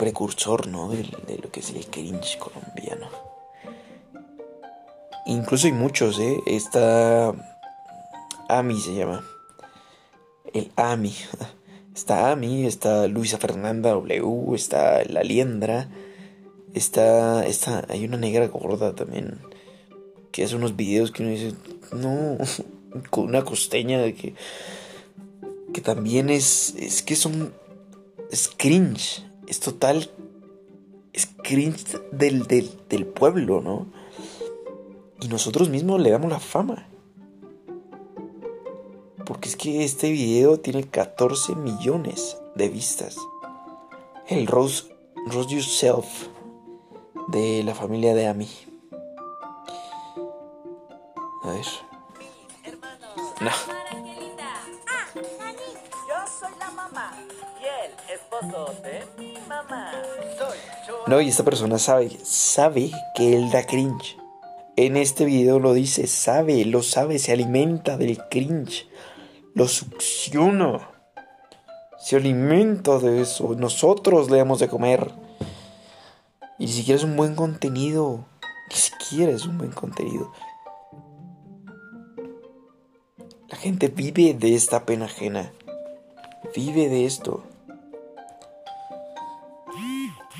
precursor, 0.00 0.66
¿no? 0.66 0.88
De, 0.88 1.04
lo 1.42 1.50
que 1.50 1.60
es 1.60 1.70
el 1.70 1.84
cringe 1.86 2.38
colombiano. 2.38 3.08
Incluso 5.26 5.66
hay 5.66 5.74
muchos, 5.74 6.18
¿eh? 6.18 6.40
Está... 6.46 7.34
Ami 8.48 8.80
se 8.80 8.94
llama. 8.94 9.22
El 10.54 10.72
Ami. 10.76 11.14
Está 11.94 12.30
Ami, 12.30 12.66
está 12.66 13.08
Luisa 13.08 13.36
Fernanda 13.36 13.90
W, 13.90 14.54
está 14.54 15.04
La 15.04 15.22
Liendra, 15.22 15.88
está, 16.72 17.44
está, 17.44 17.84
hay 17.88 18.04
una 18.04 18.16
negra 18.16 18.46
gorda 18.46 18.94
también, 18.94 19.38
que 20.30 20.44
hace 20.44 20.54
unos 20.54 20.76
videos 20.76 21.10
que 21.10 21.24
uno 21.24 21.32
dice, 21.32 21.52
no, 21.92 22.38
con 23.10 23.24
una 23.24 23.44
costeña 23.44 24.00
de 24.00 24.14
que, 24.14 24.34
que 25.72 25.80
también 25.80 26.30
es, 26.30 26.74
es 26.76 27.02
que 27.02 27.16
son, 27.16 27.52
es 28.30 28.50
es 29.46 29.60
total. 29.60 30.10
Es 31.12 31.28
cringe 31.42 31.98
del, 32.12 32.46
del, 32.46 33.06
pueblo, 33.06 33.60
¿no? 33.60 33.86
Y 35.20 35.26
nosotros 35.26 35.68
mismos 35.68 36.00
le 36.00 36.10
damos 36.10 36.30
la 36.30 36.38
fama. 36.38 36.86
Porque 39.26 39.48
es 39.48 39.56
que 39.56 39.84
este 39.84 40.10
video 40.10 40.60
tiene 40.60 40.84
14 40.84 41.56
millones 41.56 42.36
de 42.54 42.68
vistas. 42.68 43.16
El 44.28 44.46
Rose, 44.46 44.84
Rose 45.26 45.52
Yourself 45.52 46.28
de 47.28 47.64
la 47.64 47.74
familia 47.74 48.14
de 48.14 48.28
Ami. 48.28 48.48
A 51.42 51.50
ver. 51.50 51.89
No. 53.40 53.50
No, 61.06 61.20
y 61.20 61.28
esta 61.28 61.42
persona 61.42 61.78
sabe, 61.78 62.10
sabe 62.22 62.90
que 63.14 63.36
él 63.36 63.50
da 63.50 63.66
cringe. 63.66 64.16
En 64.76 64.96
este 64.96 65.24
video 65.24 65.58
lo 65.58 65.72
dice, 65.74 66.06
sabe, 66.06 66.64
lo 66.64 66.82
sabe, 66.82 67.18
se 67.18 67.32
alimenta 67.32 67.96
del 67.96 68.18
cringe. 68.30 68.88
Lo 69.54 69.68
succiona. 69.68 70.90
Se 71.98 72.16
alimenta 72.16 72.98
de 72.98 73.22
eso. 73.22 73.54
Nosotros 73.56 74.30
le 74.30 74.38
damos 74.38 74.60
de 74.60 74.68
comer. 74.68 75.12
Y 76.58 76.66
ni 76.66 76.72
siquiera 76.72 76.98
es 76.98 77.04
un 77.04 77.16
buen 77.16 77.34
contenido. 77.34 78.26
Ni 78.68 78.76
siquiera 78.76 79.32
es 79.32 79.46
un 79.46 79.58
buen 79.58 79.72
contenido. 79.72 80.32
La 83.50 83.56
gente 83.56 83.88
vive 83.88 84.32
de 84.32 84.54
esta 84.54 84.86
pena 84.86 85.06
ajena. 85.06 85.52
Vive 86.54 86.88
de 86.88 87.04
esto. 87.04 87.42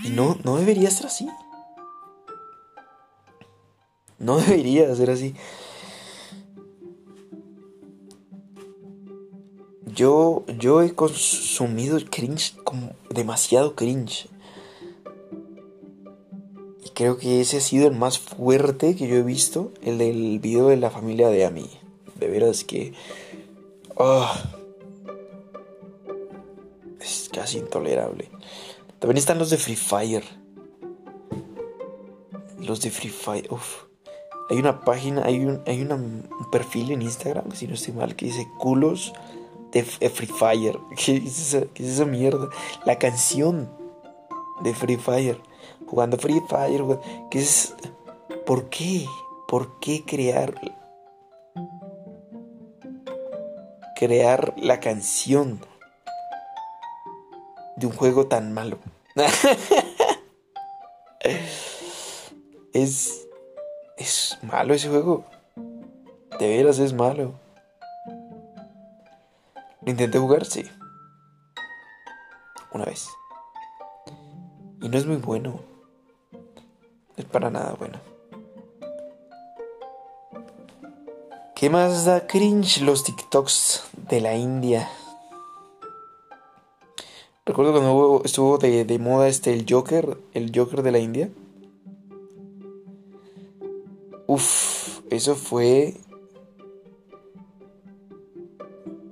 Y 0.05 0.11
no, 0.11 0.38
no 0.44 0.57
debería 0.57 0.90
ser 0.92 1.07
así. 1.07 1.29
No 4.18 4.38
debería 4.38 4.94
ser 4.94 5.11
así. 5.11 5.35
Yo, 9.87 10.44
yo 10.59 10.81
he 10.83 10.94
consumido 10.94 11.99
cringe 12.09 12.55
como 12.62 12.92
demasiado 13.11 13.75
cringe. 13.75 14.29
Y 16.85 16.90
creo 16.90 17.18
que 17.18 17.40
ese 17.40 17.57
ha 17.57 17.61
sido 17.61 17.88
el 17.88 17.96
más 17.96 18.20
fuerte 18.20 18.94
que 18.94 19.09
yo 19.09 19.16
he 19.16 19.23
visto, 19.23 19.73
el 19.83 19.99
del 19.99 20.38
video 20.38 20.68
de 20.68 20.77
la 20.77 20.90
familia 20.90 21.29
de 21.29 21.44
Ami. 21.44 21.79
De 22.20 22.28
veras 22.28 22.62
que... 22.62 22.92
Ah, 23.98 24.40
es 27.00 27.30
casi 27.33 27.59
intolerable. 27.59 28.30
También 28.98 29.16
están 29.16 29.38
los 29.38 29.50
de 29.50 29.56
Free 29.56 29.76
Fire. 29.76 30.24
Los 32.59 32.83
de 32.83 32.90
Free 32.90 33.11
Fire. 33.11 33.46
Uf. 33.50 33.85
Hay 34.50 34.59
una 34.59 34.80
página, 34.80 35.24
hay 35.24 35.44
un, 35.44 35.62
hay 35.66 35.80
un 35.80 36.28
perfil 36.50 36.90
en 36.90 37.02
Instagram, 37.02 37.52
si 37.52 37.66
no 37.66 37.74
estoy 37.74 37.94
mal, 37.94 38.16
que 38.16 38.26
dice 38.26 38.48
culos 38.59 39.12
de 39.72 39.87
eh, 40.00 40.11
Free 40.11 40.26
Fire. 40.26 40.78
¿Qué 40.96 41.16
es, 41.16 41.54
esa, 41.54 41.66
esa 41.74 42.04
mierda? 42.04 42.48
La 42.85 42.98
canción 42.98 43.70
de 44.62 44.74
Free 44.74 44.96
Fire. 44.96 45.40
Jugando 45.87 46.18
Free 46.18 46.42
Fire. 46.48 46.85
¿Qué 47.30 47.38
es? 47.38 47.74
¿Por 48.44 48.68
qué? 48.68 49.06
¿Por 49.48 49.78
qué 49.80 50.04
crear 50.04 50.54
crear 54.00 54.54
la 54.56 54.80
canción 54.80 55.60
de 57.76 57.86
un 57.86 57.92
juego 57.92 58.26
tan 58.28 58.54
malo? 58.54 58.78
es 62.72 63.28
es 64.00 64.38
malo 64.40 64.72
ese 64.72 64.88
juego. 64.88 65.26
De 66.38 66.48
veras 66.48 66.78
es 66.78 66.94
malo. 66.94 67.34
Lo 69.82 69.90
intenté 69.90 70.18
jugar, 70.18 70.46
sí. 70.46 70.64
Una 72.72 72.86
vez. 72.86 73.10
Y 74.80 74.88
no 74.88 74.96
es 74.96 75.04
muy 75.04 75.16
bueno. 75.16 75.60
No 76.32 76.40
es 77.18 77.26
para 77.26 77.50
nada 77.50 77.74
bueno. 77.78 78.10
¿Qué 81.61 81.68
más 81.68 82.07
da 82.07 82.27
cringe 82.27 82.81
los 82.81 83.05
TikToks 83.05 83.83
de 84.09 84.23
la 84.23 84.35
India? 84.35 84.88
Recuerdo 87.44 87.73
cuando 87.73 87.92
hubo- 87.92 88.25
estuvo 88.25 88.57
de, 88.57 88.87
de 88.87 88.99
moda 88.99 89.29
este 89.29 89.53
el 89.53 89.66
Joker, 89.68 90.16
el 90.33 90.53
Joker 90.55 90.83
de 90.83 90.90
la 90.90 91.01
India. 91.01 91.29
Uf, 94.27 95.01
eso 95.11 95.37
fue. 95.37 95.96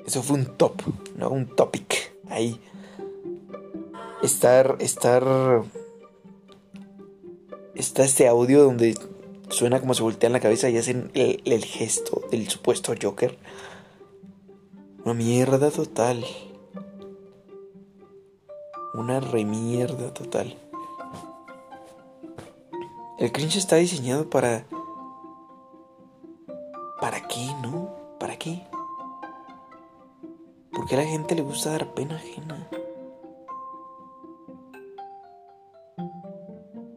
Eso 0.07 0.23
fue 0.23 0.39
un 0.39 0.47
top, 0.57 0.81
¿no? 1.17 1.29
Un 1.29 1.55
topic. 1.55 2.15
Ahí. 2.31 2.59
Estar. 4.23 4.79
Estar. 4.81 5.65
Está 7.75 8.05
este 8.05 8.27
audio 8.27 8.65
donde 8.65 8.97
suena 9.51 9.81
como 9.81 9.95
se 9.95 10.03
voltean 10.03 10.33
la 10.33 10.41
cabeza 10.41 10.69
y 10.69 10.77
hacen 10.77 11.11
el, 11.15 11.65
gesto 11.65 12.23
del 12.31 12.49
supuesto 12.49 12.95
Joker. 13.01 13.39
Una 15.05 15.15
mierda 15.15 15.71
total. 15.71 16.25
Una 18.95 19.21
remierda 19.21 20.13
total. 20.13 20.57
El 23.19 23.33
cringe 23.33 23.57
está 23.57 23.77
diseñado 23.77 24.29
para. 24.31 24.65
¿Para 27.01 27.27
qué, 27.29 27.47
no? 27.63 27.95
¿Para 28.19 28.37
qué? 28.37 28.67
¿Por 30.73 30.87
qué 30.87 30.95
a 30.95 30.99
la 30.99 31.05
gente 31.05 31.35
le 31.35 31.43
gusta 31.43 31.71
dar 31.71 31.95
pena 31.95 32.17
ajena? 32.17 32.69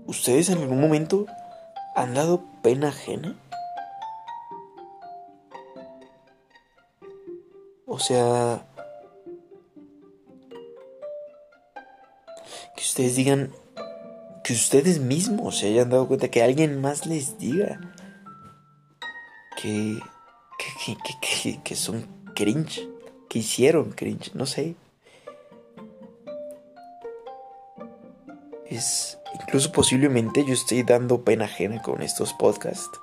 ¿Ustedes 0.06 0.50
en 0.50 0.60
algún 0.60 0.82
momento 0.82 1.26
han 1.96 2.14
dado 2.14 2.44
pena 2.62 2.90
ajena? 2.90 3.38
O 7.86 8.00
sea, 8.00 8.66
que 12.76 12.82
ustedes 12.82 13.16
digan, 13.16 13.52
que 14.44 14.54
ustedes 14.54 15.00
mismos 15.00 15.58
se 15.60 15.68
hayan 15.68 15.90
dado 15.90 16.08
cuenta, 16.08 16.30
que 16.30 16.42
alguien 16.42 16.80
más 16.80 17.06
les 17.06 17.38
diga 17.38 17.80
que, 19.62 20.00
que, 20.58 20.96
que, 20.96 21.14
que, 21.22 21.62
que- 21.62 21.76
son 21.76 22.08
cringe, 22.34 22.88
que 23.30 23.40
hicieron 23.40 23.92
cringe, 23.92 24.34
no 24.34 24.46
sé. 24.46 24.76
Es 28.66 29.11
incluso 29.52 29.74
posiblemente 29.74 30.46
yo 30.46 30.54
estoy 30.54 30.82
dando 30.84 31.26
pena 31.26 31.44
ajena 31.44 31.82
con 31.82 32.02
estos 32.02 32.32
podcasts. 32.32 33.02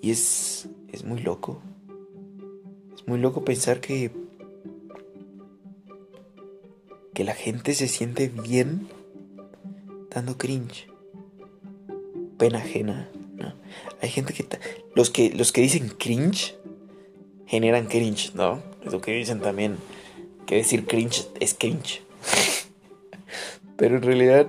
Y 0.00 0.10
es, 0.10 0.66
es 0.92 1.04
muy 1.04 1.20
loco. 1.20 1.60
Es 2.96 3.06
muy 3.06 3.18
loco 3.18 3.44
pensar 3.44 3.82
que 3.82 4.10
que 7.12 7.22
la 7.22 7.34
gente 7.34 7.74
se 7.74 7.86
siente 7.86 8.28
bien 8.28 8.88
dando 10.08 10.38
cringe. 10.38 10.88
Pena 12.38 12.60
ajena, 12.60 13.10
¿no? 13.34 13.52
Hay 14.00 14.08
gente 14.08 14.32
que 14.32 14.46
los 14.94 15.10
que 15.10 15.34
los 15.34 15.52
que 15.52 15.60
dicen 15.60 15.90
cringe 15.90 16.56
generan 17.44 17.88
cringe, 17.88 18.34
¿no? 18.34 18.62
Es 18.82 18.90
lo 18.90 19.02
que 19.02 19.12
dicen 19.12 19.42
también 19.42 19.76
que 20.46 20.56
decir 20.56 20.86
cringe 20.86 21.28
es 21.40 21.54
cringe. 21.54 22.02
Pero 23.76 23.96
en 23.96 24.02
realidad 24.02 24.46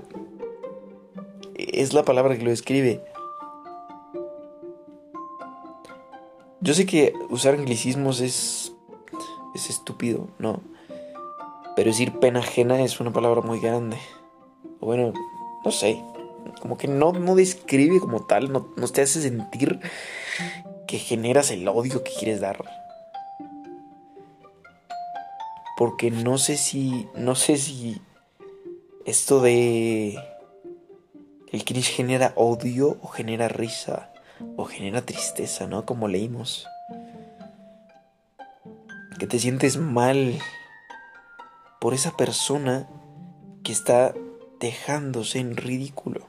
es 1.55 1.93
la 1.93 2.03
palabra 2.03 2.37
que 2.37 2.43
lo 2.43 2.49
describe. 2.49 3.01
Yo 6.61 6.73
sé 6.73 6.85
que 6.85 7.13
usar 7.29 7.53
anglicismos 7.53 8.21
es 8.21 8.75
es 9.55 9.69
estúpido, 9.69 10.27
¿no? 10.37 10.61
Pero 11.75 11.89
decir 11.89 12.19
pena 12.19 12.39
ajena 12.39 12.81
es 12.81 12.99
una 12.99 13.11
palabra 13.11 13.41
muy 13.41 13.59
grande. 13.59 13.97
Bueno, 14.79 15.13
no 15.63 15.71
sé. 15.71 16.03
Como 16.61 16.77
que 16.77 16.87
no, 16.87 17.11
no 17.13 17.35
describe 17.35 17.99
como 17.99 18.25
tal, 18.25 18.51
no, 18.51 18.67
no 18.75 18.87
te 18.87 19.01
hace 19.01 19.21
sentir 19.21 19.79
que 20.87 20.99
generas 20.99 21.49
el 21.51 21.67
odio 21.67 22.03
que 22.03 22.11
quieres 22.11 22.41
dar. 22.41 22.84
Porque 25.77 26.11
no 26.11 26.37
sé 26.37 26.57
si. 26.57 27.07
No 27.15 27.35
sé 27.35 27.57
si. 27.57 28.01
Esto 29.05 29.41
de. 29.41 30.17
El 31.51 31.63
cringe 31.63 31.91
genera 31.91 32.33
odio 32.35 32.97
o 33.01 33.07
genera 33.07 33.47
risa. 33.47 34.11
O 34.57 34.65
genera 34.65 35.05
tristeza, 35.05 35.67
¿no? 35.67 35.85
Como 35.85 36.07
leímos. 36.07 36.67
Que 39.19 39.27
te 39.27 39.39
sientes 39.39 39.77
mal 39.77 40.39
por 41.79 41.93
esa 41.93 42.17
persona 42.17 42.87
que 43.63 43.71
está 43.71 44.13
dejándose 44.59 45.39
en 45.39 45.55
ridículo. 45.55 46.27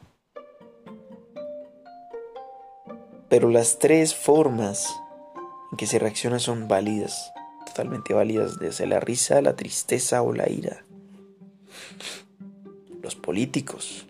Pero 3.29 3.51
las 3.51 3.79
tres 3.79 4.15
formas 4.15 4.95
en 5.73 5.77
que 5.77 5.87
se 5.87 5.99
reacciona 5.99 6.39
son 6.39 6.69
válidas, 6.69 7.33
totalmente 7.77 8.15
válidas, 8.15 8.59
desde 8.59 8.87
la 8.87 9.01
risa, 9.01 9.43
la 9.43 9.55
tristeza 9.55 10.23
o 10.23 10.33
la 10.33 10.51
ira. 10.51 10.87
Los 13.03 13.17
políticos 13.17 14.07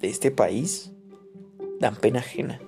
de 0.00 0.08
este 0.08 0.30
país 0.30 0.92
dan 1.80 1.96
pena 1.96 2.20
ajena. 2.20 2.62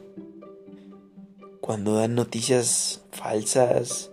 Cuando 1.63 1.95
dan 1.95 2.15
noticias 2.15 3.03
falsas, 3.13 4.11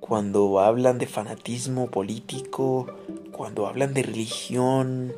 cuando 0.00 0.60
hablan 0.60 0.96
de 0.96 1.06
fanatismo 1.06 1.90
político, 1.90 2.86
cuando 3.30 3.66
hablan 3.66 3.92
de 3.92 4.02
religión, 4.02 5.12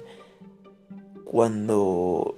cuando 1.24 2.36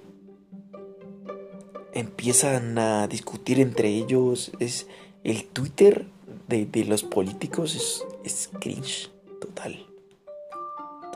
empiezan 1.94 2.76
a 2.76 3.08
discutir 3.08 3.60
entre 3.60 3.88
ellos, 3.88 4.52
es 4.58 4.88
el 5.24 5.46
Twitter 5.46 6.17
de, 6.48 6.66
de 6.66 6.84
los 6.84 7.02
políticos 7.02 7.74
es, 7.74 8.04
es 8.24 8.50
cringe 8.60 9.10
total. 9.40 9.86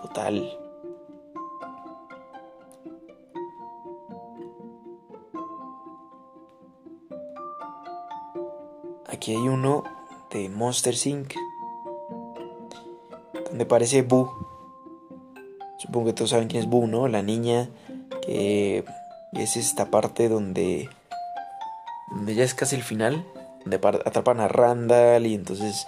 Total. 0.01 0.59
Aquí 9.09 9.33
hay 9.33 9.49
uno 9.49 9.85
de 10.31 10.49
Monster 10.49 10.95
Inc. 11.05 11.35
Donde 13.49 13.66
parece 13.66 14.03
Boo. 14.03 14.31
Supongo 15.79 16.07
que 16.07 16.12
todos 16.12 16.31
saben 16.31 16.49
quién 16.49 16.62
es 16.62 16.68
Boo, 16.68 16.87
¿no? 16.87 17.09
La 17.09 17.23
niña 17.23 17.68
que 18.23 18.85
es 19.33 19.57
esta 19.57 19.90
parte 19.90 20.29
donde 20.29 20.88
donde 22.11 22.35
ya 22.35 22.45
es 22.45 22.55
casi 22.55 22.77
el 22.77 22.83
final, 22.83 23.25
de 23.64 23.77
atrapan 23.77 24.40
a 24.40 24.48
Randall 24.48 25.27
y 25.27 25.35
entonces 25.35 25.87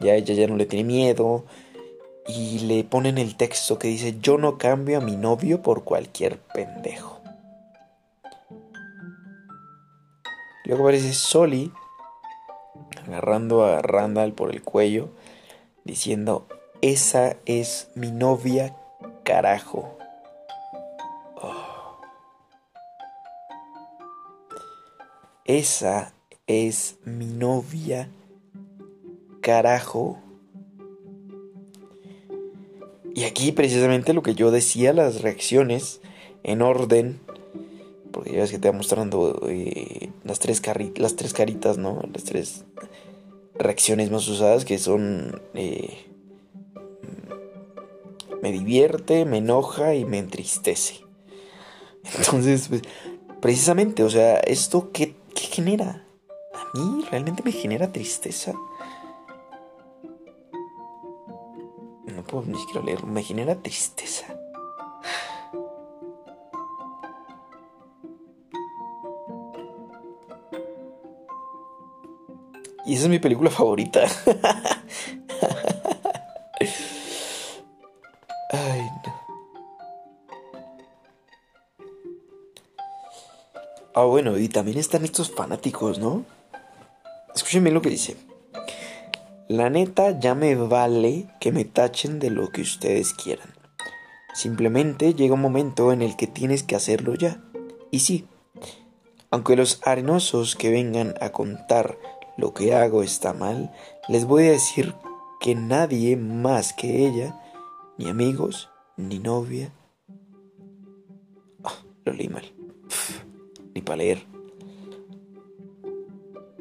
ya 0.00 0.14
ella 0.14 0.34
ya 0.34 0.46
no 0.46 0.56
le 0.56 0.66
tiene 0.66 0.84
miedo. 0.84 1.44
Y 2.28 2.60
le 2.60 2.82
ponen 2.82 3.18
el 3.18 3.36
texto 3.36 3.78
que 3.78 3.86
dice, 3.88 4.18
yo 4.20 4.36
no 4.36 4.58
cambio 4.58 4.98
a 4.98 5.00
mi 5.00 5.16
novio 5.16 5.62
por 5.62 5.84
cualquier 5.84 6.38
pendejo. 6.38 7.20
Luego 10.64 10.82
aparece 10.82 11.12
Soli 11.12 11.72
agarrando 13.06 13.64
a 13.64 13.82
Randall 13.82 14.32
por 14.32 14.50
el 14.50 14.62
cuello, 14.62 15.10
diciendo, 15.84 16.48
esa 16.82 17.36
es 17.46 17.90
mi 17.94 18.10
novia, 18.10 18.74
carajo. 19.22 19.96
Oh. 21.40 22.00
Esa 25.44 26.12
es 26.46 26.96
mi 27.04 27.26
novia. 27.26 28.08
Carajo. 29.40 30.18
Y 33.14 33.24
aquí 33.24 33.52
precisamente 33.52 34.12
lo 34.12 34.22
que 34.22 34.34
yo 34.34 34.50
decía, 34.50 34.92
las 34.92 35.22
reacciones 35.22 36.00
en 36.42 36.62
orden, 36.62 37.18
porque 38.12 38.32
ya 38.32 38.40
ves 38.40 38.50
que 38.50 38.58
te 38.58 38.68
va 38.68 38.76
mostrando 38.76 39.46
eh, 39.48 40.10
las, 40.24 40.38
tres 40.38 40.62
las 40.96 41.16
tres 41.16 41.32
caritas, 41.32 41.78
¿no? 41.78 42.02
Las 42.12 42.24
tres 42.24 42.64
reacciones 43.54 44.10
más 44.10 44.28
usadas 44.28 44.64
que 44.64 44.78
son... 44.78 45.40
Eh, 45.54 46.04
me 48.42 48.52
divierte, 48.52 49.24
me 49.24 49.38
enoja 49.38 49.94
y 49.94 50.04
me 50.04 50.18
entristece. 50.18 51.00
Entonces, 52.18 52.68
pues, 52.68 52.82
precisamente, 53.40 54.02
o 54.02 54.10
sea, 54.10 54.38
¿esto 54.40 54.90
qué, 54.92 55.16
qué 55.34 55.46
genera? 55.46 56.05
Realmente 57.10 57.42
me 57.42 57.52
genera 57.52 57.90
tristeza. 57.90 58.52
No 62.04 62.22
puedo 62.24 62.44
ni 62.46 62.58
siquiera 62.58 62.82
leerlo, 62.82 63.06
me 63.06 63.22
genera 63.22 63.54
tristeza. 63.56 64.26
Y 72.84 72.94
esa 72.94 73.04
es 73.04 73.08
mi 73.08 73.18
película 73.18 73.50
favorita. 73.50 74.04
Ay, 78.52 78.80
no. 79.04 79.12
Ah, 83.94 84.04
bueno, 84.04 84.38
y 84.38 84.48
también 84.48 84.78
están 84.78 85.04
estos 85.04 85.32
fanáticos, 85.32 85.98
¿no? 85.98 86.35
Escúchenme 87.46 87.70
lo 87.70 87.80
que 87.80 87.90
dice. 87.90 88.16
La 89.46 89.70
neta 89.70 90.18
ya 90.18 90.34
me 90.34 90.56
vale 90.56 91.28
que 91.38 91.52
me 91.52 91.64
tachen 91.64 92.18
de 92.18 92.30
lo 92.30 92.50
que 92.50 92.60
ustedes 92.60 93.14
quieran. 93.14 93.54
Simplemente 94.34 95.14
llega 95.14 95.34
un 95.34 95.42
momento 95.42 95.92
en 95.92 96.02
el 96.02 96.16
que 96.16 96.26
tienes 96.26 96.64
que 96.64 96.74
hacerlo 96.74 97.14
ya. 97.14 97.40
Y 97.92 98.00
sí, 98.00 98.26
aunque 99.30 99.54
los 99.54 99.80
arenosos 99.84 100.56
que 100.56 100.72
vengan 100.72 101.14
a 101.20 101.30
contar 101.30 101.96
lo 102.36 102.52
que 102.52 102.74
hago 102.74 103.04
está 103.04 103.32
mal, 103.32 103.72
les 104.08 104.24
voy 104.24 104.48
a 104.48 104.50
decir 104.50 104.96
que 105.38 105.54
nadie 105.54 106.16
más 106.16 106.72
que 106.72 107.06
ella, 107.06 107.40
ni 107.96 108.08
amigos, 108.08 108.70
ni 108.96 109.20
novia. 109.20 109.72
Oh, 111.62 111.76
lo 112.06 112.12
leí 112.12 112.28
mal. 112.28 112.52
ni 113.72 113.82
para 113.82 113.98
leer. 113.98 114.35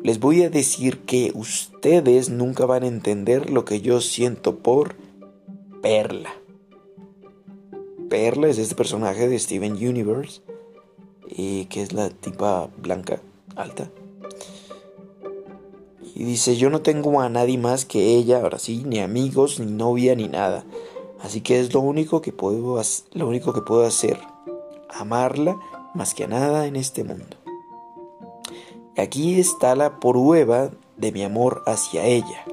Les 0.05 0.19
voy 0.19 0.43
a 0.43 0.51
decir 0.51 0.99
que 0.99 1.31
ustedes 1.33 2.29
nunca 2.29 2.67
van 2.67 2.83
a 2.83 2.87
entender 2.87 3.49
lo 3.49 3.65
que 3.65 3.81
yo 3.81 4.01
siento 4.01 4.59
por 4.59 4.95
Perla. 5.81 6.29
Perla 8.07 8.49
es 8.49 8.59
este 8.59 8.75
personaje 8.75 9.27
de 9.27 9.39
Steven 9.39 9.73
Universe, 9.73 10.43
y 11.27 11.65
que 11.65 11.81
es 11.81 11.91
la 11.91 12.11
tipa 12.11 12.69
blanca, 12.77 13.19
alta. 13.55 13.89
Y 16.13 16.23
dice, 16.23 16.55
yo 16.55 16.69
no 16.69 16.83
tengo 16.83 17.19
a 17.19 17.29
nadie 17.29 17.57
más 17.57 17.83
que 17.83 18.15
ella, 18.15 18.41
ahora 18.41 18.59
sí, 18.59 18.83
ni 18.85 18.99
amigos, 18.99 19.59
ni 19.59 19.71
novia, 19.71 20.13
ni 20.15 20.27
nada. 20.27 20.65
Así 21.19 21.41
que 21.41 21.59
es 21.59 21.73
lo 21.73 21.79
único 21.79 22.21
que 22.21 22.31
puedo, 22.31 22.79
lo 23.13 23.27
único 23.27 23.53
que 23.53 23.61
puedo 23.61 23.83
hacer. 23.83 24.19
Amarla 24.87 25.57
más 25.95 26.13
que 26.13 26.25
a 26.25 26.27
nada 26.27 26.67
en 26.67 26.75
este 26.75 27.03
mundo. 27.03 27.44
Aquí 28.97 29.37
está 29.41 29.75
la 29.75 29.99
prueba 29.99 30.69
de 30.95 31.11
mi 31.11 31.23
amor 31.23 31.63
hacia 31.65 32.05
ella. 32.05 32.45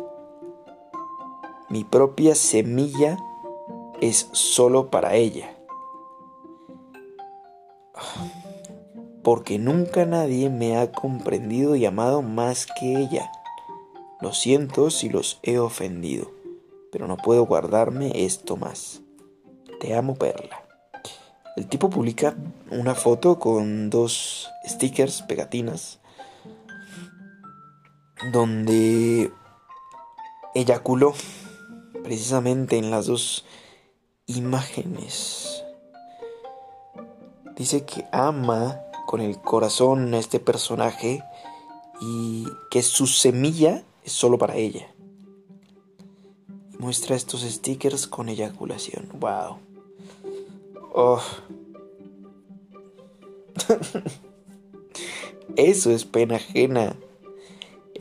Mi 1.69 1.85
propia 1.85 2.35
semilla 2.35 3.17
es 4.01 4.29
solo 4.33 4.91
para 4.91 5.15
ella. 5.15 5.57
Porque 9.23 9.61
nunca 9.61 10.05
nadie 10.05 10.51
me 10.51 10.77
ha 10.77 10.91
comprendido 10.91 11.77
y 11.77 11.87
amado 11.87 12.23
más 12.23 12.67
que 12.67 12.97
ella. 12.97 13.31
Lo 14.21 14.33
siento 14.33 14.91
si 14.91 15.09
los 15.09 15.39
he 15.45 15.61
ofendido, 15.61 16.33
pero 16.91 17.07
no 17.07 17.19
puedo 17.19 17.47
guardarme 17.47 18.25
esto 18.25 18.57
más. 18.57 19.01
Te 19.79 19.95
amo, 19.95 20.17
Perla. 20.17 20.61
El 21.55 21.69
tipo 21.69 21.89
publica 21.89 22.35
una 22.73 22.97
foto 22.97 23.39
con 23.39 23.91
dos 23.91 24.51
stickers, 24.67 25.23
pegatinas, 25.23 26.01
donde 28.31 29.33
eyaculó 30.55 31.15
precisamente 32.05 32.79
en 32.79 32.91
las 32.91 33.07
dos 33.07 33.45
imágenes. 34.27 35.65
Dice 37.57 37.85
que 37.85 38.07
ama 38.13 38.81
con 39.07 39.21
el 39.21 39.41
corazón 39.41 40.15
a 40.15 40.19
este 40.19 40.39
personaje 40.41 41.23
y 42.01 42.47
que 42.71 42.83
su 42.83 43.07
semilla 43.07 43.85
es 44.05 44.13
solo 44.13 44.39
para 44.39 44.57
ella. 44.57 44.89
Muestra 46.79 47.15
estos 47.15 47.43
stickers 47.43 48.07
con 48.07 48.29
eyaculación. 48.29 49.09
Wow. 49.21 49.59
Oh. 50.95 51.23
Eso 55.57 55.91
es 55.91 56.05
pena 56.05 56.37
ajena. 56.37 56.97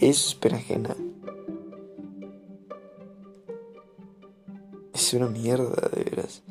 Eso 0.01 0.29
es 0.29 0.35
pena 0.35 0.57
ajena. 0.57 0.95
Es 4.93 5.13
una 5.13 5.27
mierda, 5.27 5.89
de 5.89 6.03
veras. 6.03 6.43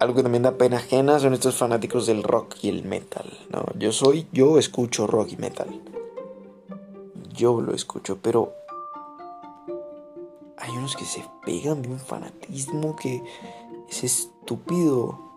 Algo 0.00 0.14
que 0.16 0.22
también 0.22 0.42
da 0.42 0.56
pena 0.56 0.78
ajena 0.78 1.18
son 1.18 1.34
estos 1.34 1.56
fanáticos 1.56 2.06
del 2.06 2.22
rock 2.22 2.56
y 2.62 2.68
el 2.68 2.84
metal. 2.84 3.30
No, 3.50 3.66
yo 3.78 3.92
soy, 3.92 4.26
yo 4.32 4.58
escucho 4.58 5.06
rock 5.06 5.32
y 5.32 5.36
metal 5.36 5.80
yo 7.32 7.60
lo 7.60 7.74
escucho, 7.74 8.18
pero 8.22 8.54
hay 10.56 10.70
unos 10.76 10.96
que 10.96 11.04
se 11.04 11.24
pegan 11.44 11.82
de 11.82 11.88
un 11.88 11.98
fanatismo 11.98 12.94
que 12.96 13.22
es 13.90 14.04
estúpido. 14.04 15.31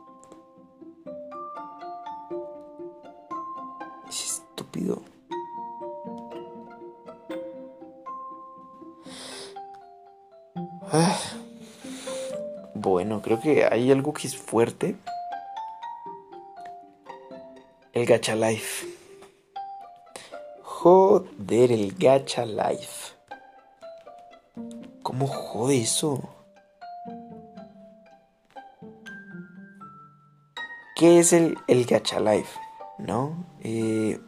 Hay 13.48 13.92
algo 13.92 14.14
que 14.14 14.28
es 14.28 14.36
fuerte. 14.36 14.96
El 17.94 18.06
gacha 18.06 18.36
life. 18.36 18.88
Joder, 20.62 21.72
el 21.72 21.96
gacha 21.96 22.46
life. 22.46 23.16
¿Cómo 25.02 25.28
jode 25.28 25.82
eso? 25.82 26.30
¿Qué 30.96 31.20
es 31.20 31.34
el, 31.34 31.58
el 31.68 31.86
gacha 31.86 32.20
life? 32.20 32.60
¿No? 32.98 33.46
Eh, 33.62 34.20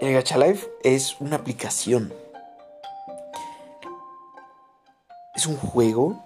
el 0.00 0.12
gacha 0.12 0.36
life 0.36 0.68
es 0.82 1.20
una 1.20 1.36
aplicación. 1.36 2.12
Es 5.38 5.46
un 5.46 5.54
juego 5.54 6.20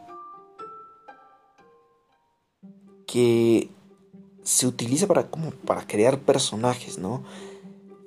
que 3.06 3.68
se 4.42 4.66
utiliza 4.66 5.06
para, 5.06 5.28
como 5.28 5.50
para 5.50 5.86
crear 5.86 6.18
personajes, 6.18 6.96
¿no? 6.96 7.22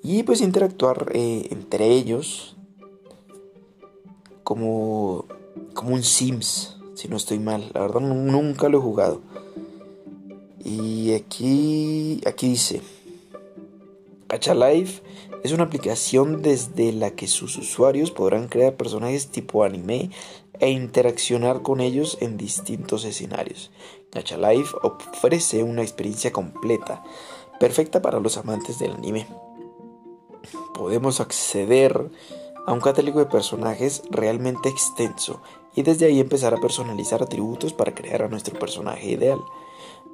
Y 0.01 0.23
pues 0.23 0.41
interactuar 0.41 1.11
eh, 1.13 1.47
entre 1.51 1.89
ellos 1.89 2.55
como, 4.43 5.25
como 5.75 5.93
un 5.93 6.01
Sims, 6.01 6.77
si 6.95 7.07
no 7.07 7.17
estoy 7.17 7.37
mal. 7.37 7.69
La 7.75 7.81
verdad 7.81 8.01
nunca 8.01 8.67
lo 8.67 8.79
he 8.79 8.81
jugado. 8.81 9.21
Y 10.63 11.13
aquí, 11.13 12.19
aquí 12.25 12.47
dice, 12.47 12.81
Gacha 14.27 14.55
Life 14.55 15.03
es 15.43 15.51
una 15.51 15.65
aplicación 15.65 16.41
desde 16.41 16.91
la 16.91 17.11
que 17.11 17.27
sus 17.27 17.55
usuarios 17.59 18.09
podrán 18.09 18.47
crear 18.47 18.75
personajes 18.75 19.27
tipo 19.27 19.63
anime 19.63 20.09
e 20.65 20.71
interaccionar 20.71 21.61
con 21.61 21.79
ellos 21.79 22.17
en 22.21 22.37
distintos 22.37 23.05
escenarios. 23.05 23.71
Gacha 24.11 24.35
Life 24.35 24.75
ofrece 24.81 25.61
una 25.61 25.83
experiencia 25.83 26.31
completa, 26.31 27.03
perfecta 27.59 28.01
para 28.01 28.19
los 28.19 28.37
amantes 28.37 28.79
del 28.79 28.93
anime. 28.93 29.27
Podemos 30.73 31.19
acceder 31.19 32.09
a 32.65 32.73
un 32.73 32.81
catálogo 32.81 33.19
de 33.19 33.27
personajes 33.27 34.01
realmente 34.09 34.69
extenso 34.69 35.41
y 35.75 35.83
desde 35.83 36.07
ahí 36.07 36.19
empezar 36.19 36.55
a 36.55 36.59
personalizar 36.59 37.21
atributos 37.21 37.73
para 37.73 37.93
crear 37.93 38.23
a 38.23 38.27
nuestro 38.27 38.57
personaje 38.57 39.11
ideal. 39.11 39.39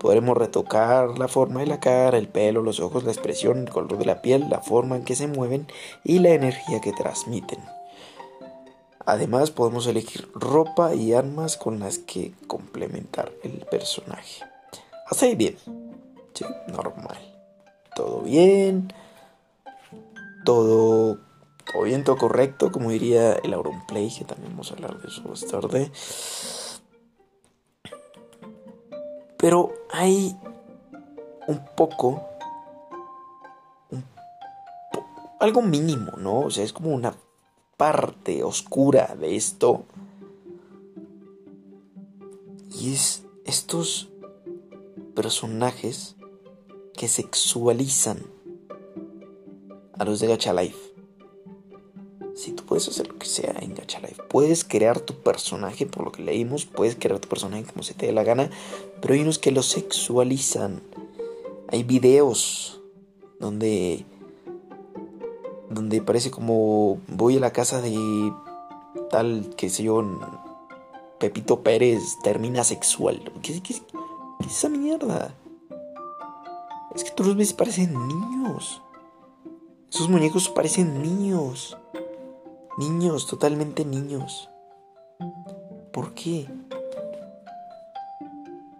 Podremos 0.01 0.35
retocar 0.35 1.17
la 1.17 1.29
forma 1.29 1.61
de 1.61 1.67
la 1.67 1.79
cara, 1.79 2.17
el 2.17 2.27
pelo, 2.27 2.61
los 2.61 2.81
ojos, 2.81 3.05
la 3.05 3.13
expresión, 3.13 3.59
el 3.59 3.69
color 3.69 3.97
de 3.97 4.05
la 4.05 4.21
piel, 4.21 4.49
la 4.49 4.59
forma 4.59 4.97
en 4.97 5.05
que 5.05 5.15
se 5.15 5.27
mueven 5.27 5.67
y 6.03 6.19
la 6.19 6.31
energía 6.31 6.81
que 6.81 6.91
transmiten. 6.91 7.59
Además 9.11 9.51
podemos 9.51 9.87
elegir 9.87 10.31
ropa 10.33 10.95
y 10.95 11.11
armas 11.11 11.57
con 11.57 11.81
las 11.81 11.97
que 11.97 12.33
complementar 12.47 13.29
el 13.43 13.65
personaje. 13.69 14.45
Así 15.05 15.35
bien. 15.35 15.57
Sí, 16.33 16.45
normal. 16.67 17.17
Todo 17.93 18.21
bien. 18.21 18.93
Todo, 20.45 21.17
todo 21.69 21.83
bien, 21.83 22.05
todo 22.05 22.15
correcto, 22.15 22.71
como 22.71 22.89
diría 22.89 23.33
el 23.33 23.53
Auronplay, 23.53 24.09
que 24.17 24.23
también 24.23 24.53
vamos 24.53 24.71
a 24.71 24.75
hablar 24.75 24.97
de 25.01 25.09
eso 25.09 25.23
más 25.23 25.45
tarde. 25.45 25.91
Pero 29.37 29.73
hay 29.91 30.37
un 31.47 31.65
poco, 31.75 32.29
algo 35.41 35.61
mínimo, 35.61 36.13
¿no? 36.15 36.39
O 36.39 36.49
sea, 36.49 36.63
es 36.63 36.71
como 36.71 36.91
una 36.91 37.13
parte 37.81 38.43
oscura 38.43 39.15
de 39.19 39.35
esto. 39.35 39.85
Y 42.79 42.93
es 42.93 43.23
estos 43.43 44.07
personajes 45.15 46.15
que 46.93 47.07
sexualizan 47.07 48.19
a 49.97 50.05
los 50.05 50.19
de 50.19 50.27
Gacha 50.27 50.53
Life. 50.53 50.77
Si 52.35 52.51
tú 52.51 52.67
puedes 52.67 52.87
hacer 52.87 53.07
lo 53.07 53.17
que 53.17 53.25
sea 53.25 53.57
en 53.61 53.73
Gacha 53.73 53.99
Life, 53.99 54.21
puedes 54.29 54.63
crear 54.63 54.99
tu 54.99 55.15
personaje, 55.15 55.87
por 55.87 56.05
lo 56.05 56.11
que 56.11 56.21
leímos, 56.21 56.67
puedes 56.67 56.95
crear 56.95 57.17
tu 57.17 57.29
personaje 57.29 57.63
como 57.63 57.81
se 57.81 57.95
te 57.95 58.05
dé 58.05 58.11
la 58.11 58.23
gana, 58.23 58.51
pero 59.01 59.15
hay 59.15 59.21
unos 59.21 59.39
que 59.39 59.49
lo 59.49 59.63
sexualizan. 59.63 60.83
Hay 61.69 61.81
videos 61.81 62.79
donde 63.39 64.05
donde 65.71 66.01
parece 66.01 66.31
como 66.31 66.99
voy 67.07 67.37
a 67.37 67.39
la 67.39 67.51
casa 67.51 67.81
de 67.81 68.33
tal, 69.09 69.53
que 69.55 69.69
sé 69.69 69.83
yo, 69.83 70.03
Pepito 71.19 71.61
Pérez 71.61 72.17
termina 72.23 72.63
sexual. 72.63 73.31
¿Qué, 73.41 73.53
es 73.53 73.83
esa 74.45 74.69
mierda? 74.69 75.33
Es 76.95 77.03
que 77.03 77.11
tú 77.11 77.23
los 77.23 77.35
ves 77.35 77.51
y 77.51 77.53
parecen 77.53 77.93
niños. 78.07 78.81
Esos 79.91 80.09
muñecos 80.09 80.49
parecen 80.49 81.01
niños. 81.01 81.77
Niños, 82.77 83.27
totalmente 83.27 83.85
niños. 83.85 84.49
¿Por 85.91 86.13
qué? 86.13 86.47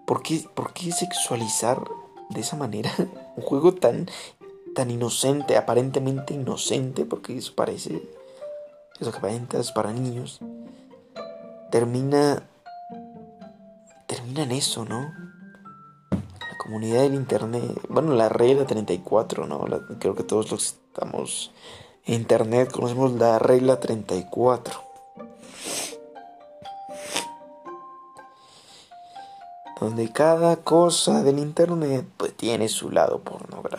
¿Por 0.05 0.23
qué, 0.23 0.43
por 0.53 0.73
qué 0.73 0.91
sexualizar 0.91 1.83
de 2.29 2.41
esa 2.41 2.55
manera 2.55 2.91
un 3.35 3.43
juego 3.43 3.73
tan, 3.73 4.09
tan 4.75 4.91
inocente, 4.91 5.57
aparentemente 5.57 6.33
inocente, 6.33 7.05
porque 7.05 7.37
eso 7.37 7.53
parece, 7.55 8.01
eso 8.99 9.11
que 9.11 9.17
aparenta 9.17 9.59
es 9.59 9.71
para 9.71 9.91
niños, 9.91 10.39
termina, 11.71 12.43
termina 14.07 14.43
en 14.43 14.51
eso, 14.51 14.85
¿no? 14.85 15.13
La 16.11 16.57
comunidad 16.57 17.01
del 17.01 17.15
internet, 17.15 17.63
bueno, 17.89 18.13
la 18.13 18.29
regla 18.29 18.65
34, 18.65 19.47
¿no? 19.47 19.65
creo 19.99 20.15
que 20.15 20.23
todos 20.23 20.51
los 20.51 20.65
estamos 20.67 21.51
Internet 22.05 22.71
conocemos 22.71 23.11
la 23.13 23.37
regla 23.37 23.79
34. 23.79 24.81
Donde 29.79 30.11
cada 30.11 30.57
cosa 30.57 31.23
del 31.23 31.37
Internet 31.37 32.05
pues 32.17 32.35
tiene 32.35 32.67
su 32.69 32.89
lado 32.89 33.19
pornográfico. 33.19 33.70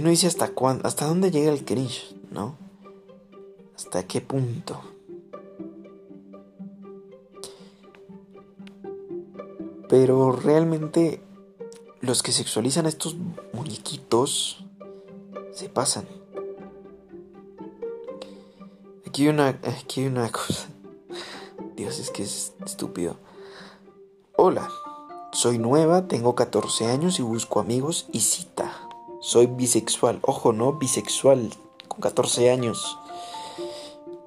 Y 0.00 0.02
uno 0.02 0.08
dice 0.08 0.28
hasta 0.28 0.48
cuándo, 0.48 0.88
hasta 0.88 1.04
dónde 1.04 1.30
llega 1.30 1.52
el 1.52 1.62
cringe, 1.62 2.16
¿no? 2.30 2.56
¿Hasta 3.76 4.06
qué 4.06 4.22
punto? 4.22 4.80
Pero 9.90 10.32
realmente 10.32 11.22
los 12.00 12.22
que 12.22 12.32
sexualizan 12.32 12.86
a 12.86 12.88
estos 12.88 13.14
muñequitos 13.52 14.64
se 15.52 15.68
pasan. 15.68 16.08
Aquí 19.06 19.24
hay 19.24 19.28
una, 19.28 19.48
aquí 19.48 20.00
hay 20.00 20.06
una 20.06 20.32
cosa. 20.32 20.66
Dios, 21.76 21.98
es 21.98 22.08
que 22.10 22.22
es 22.22 22.54
estúpido. 22.64 23.18
Hola, 24.34 24.66
soy 25.32 25.58
nueva, 25.58 26.08
tengo 26.08 26.34
14 26.34 26.86
años 26.86 27.18
y 27.18 27.22
busco 27.22 27.60
amigos 27.60 28.08
y 28.12 28.20
cita. 28.20 28.59
Soy 29.20 29.46
bisexual. 29.46 30.18
Ojo, 30.22 30.52
no, 30.52 30.74
bisexual. 30.74 31.50
Con 31.88 32.00
14 32.00 32.50
años. 32.50 32.98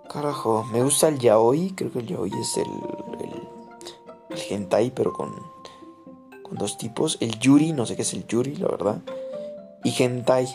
Carajo, 0.10 0.64
me 0.72 0.84
gusta 0.84 1.08
el 1.08 1.20
yaoi. 1.20 1.74
Creo 1.76 1.92
que 1.92 2.00
el 2.00 2.08
yaoi 2.08 2.32
es 2.40 2.58
el, 2.58 2.72
el, 3.20 3.48
el 4.30 4.42
hentai, 4.50 4.92
pero 4.92 5.14
con 5.14 5.34
dos 6.58 6.78
tipos, 6.78 7.18
el 7.20 7.40
yuri, 7.40 7.74
no 7.74 7.86
sé 7.86 7.96
qué 7.96 8.04
es 8.04 8.14
el 8.14 8.26
yuri, 8.28 8.56
la 8.56 8.68
verdad, 8.68 9.02
y 9.84 9.94
hentai, 10.02 10.48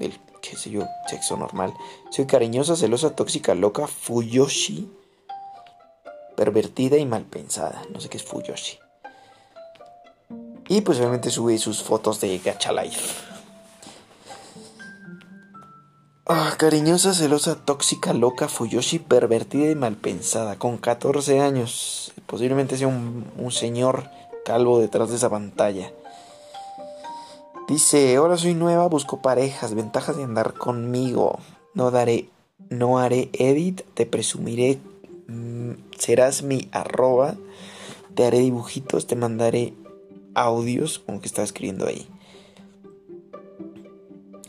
el, 0.00 0.18
qué 0.40 0.56
sé 0.56 0.70
yo, 0.70 0.82
sexo 1.08 1.36
normal. 1.36 1.74
Soy 2.10 2.26
cariñosa, 2.26 2.76
celosa, 2.76 3.14
tóxica, 3.14 3.54
loca, 3.54 3.86
fuyoshi, 3.86 4.90
pervertida 6.36 6.96
y 6.96 7.06
mal 7.06 7.24
pensada, 7.24 7.82
no 7.92 8.00
sé 8.00 8.08
qué 8.08 8.16
es 8.16 8.24
fuyoshi. 8.24 8.78
Y 10.68 10.80
pues 10.80 10.98
obviamente 10.98 11.30
sube 11.30 11.56
sus 11.58 11.82
fotos 11.82 12.20
de 12.20 12.38
Gacha 12.38 12.72
Life. 12.72 13.35
Ah, 16.28 16.56
cariñosa, 16.58 17.14
celosa, 17.14 17.54
tóxica, 17.54 18.12
loca, 18.12 18.48
fuyoshi, 18.48 18.98
pervertida 18.98 19.70
y 19.70 19.76
mal 19.76 19.94
pensada, 19.94 20.58
con 20.58 20.76
14 20.76 21.38
años. 21.38 22.12
Posiblemente 22.26 22.76
sea 22.76 22.88
un, 22.88 23.52
señor 23.52 24.10
calvo 24.44 24.80
detrás 24.80 25.10
de 25.10 25.16
esa 25.16 25.30
pantalla. 25.30 25.92
Dice, 27.68 28.18
hola 28.18 28.36
soy 28.36 28.54
nueva, 28.54 28.88
busco 28.88 29.22
parejas, 29.22 29.74
ventajas 29.74 30.16
de 30.16 30.24
andar 30.24 30.54
conmigo. 30.54 31.38
No 31.74 31.92
daré, 31.92 32.28
no 32.70 32.98
haré 32.98 33.30
edit, 33.32 33.82
te 33.94 34.04
presumiré, 34.04 34.80
mm, 35.28 35.74
serás 35.96 36.42
mi 36.42 36.68
arroba, 36.72 37.36
te 38.16 38.24
haré 38.24 38.40
dibujitos, 38.40 39.06
te 39.06 39.14
mandaré 39.14 39.74
audios, 40.34 40.98
como 40.98 41.20
que 41.20 41.28
está 41.28 41.44
escribiendo 41.44 41.86
ahí. 41.86 42.08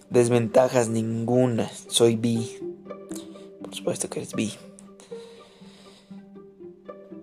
Desventajas 0.09 0.87
ninguna, 0.87 1.69
soy 1.87 2.15
bi. 2.15 2.49
Por 3.61 3.75
supuesto 3.75 4.09
que 4.09 4.19
eres 4.19 4.33
bi. 4.33 4.53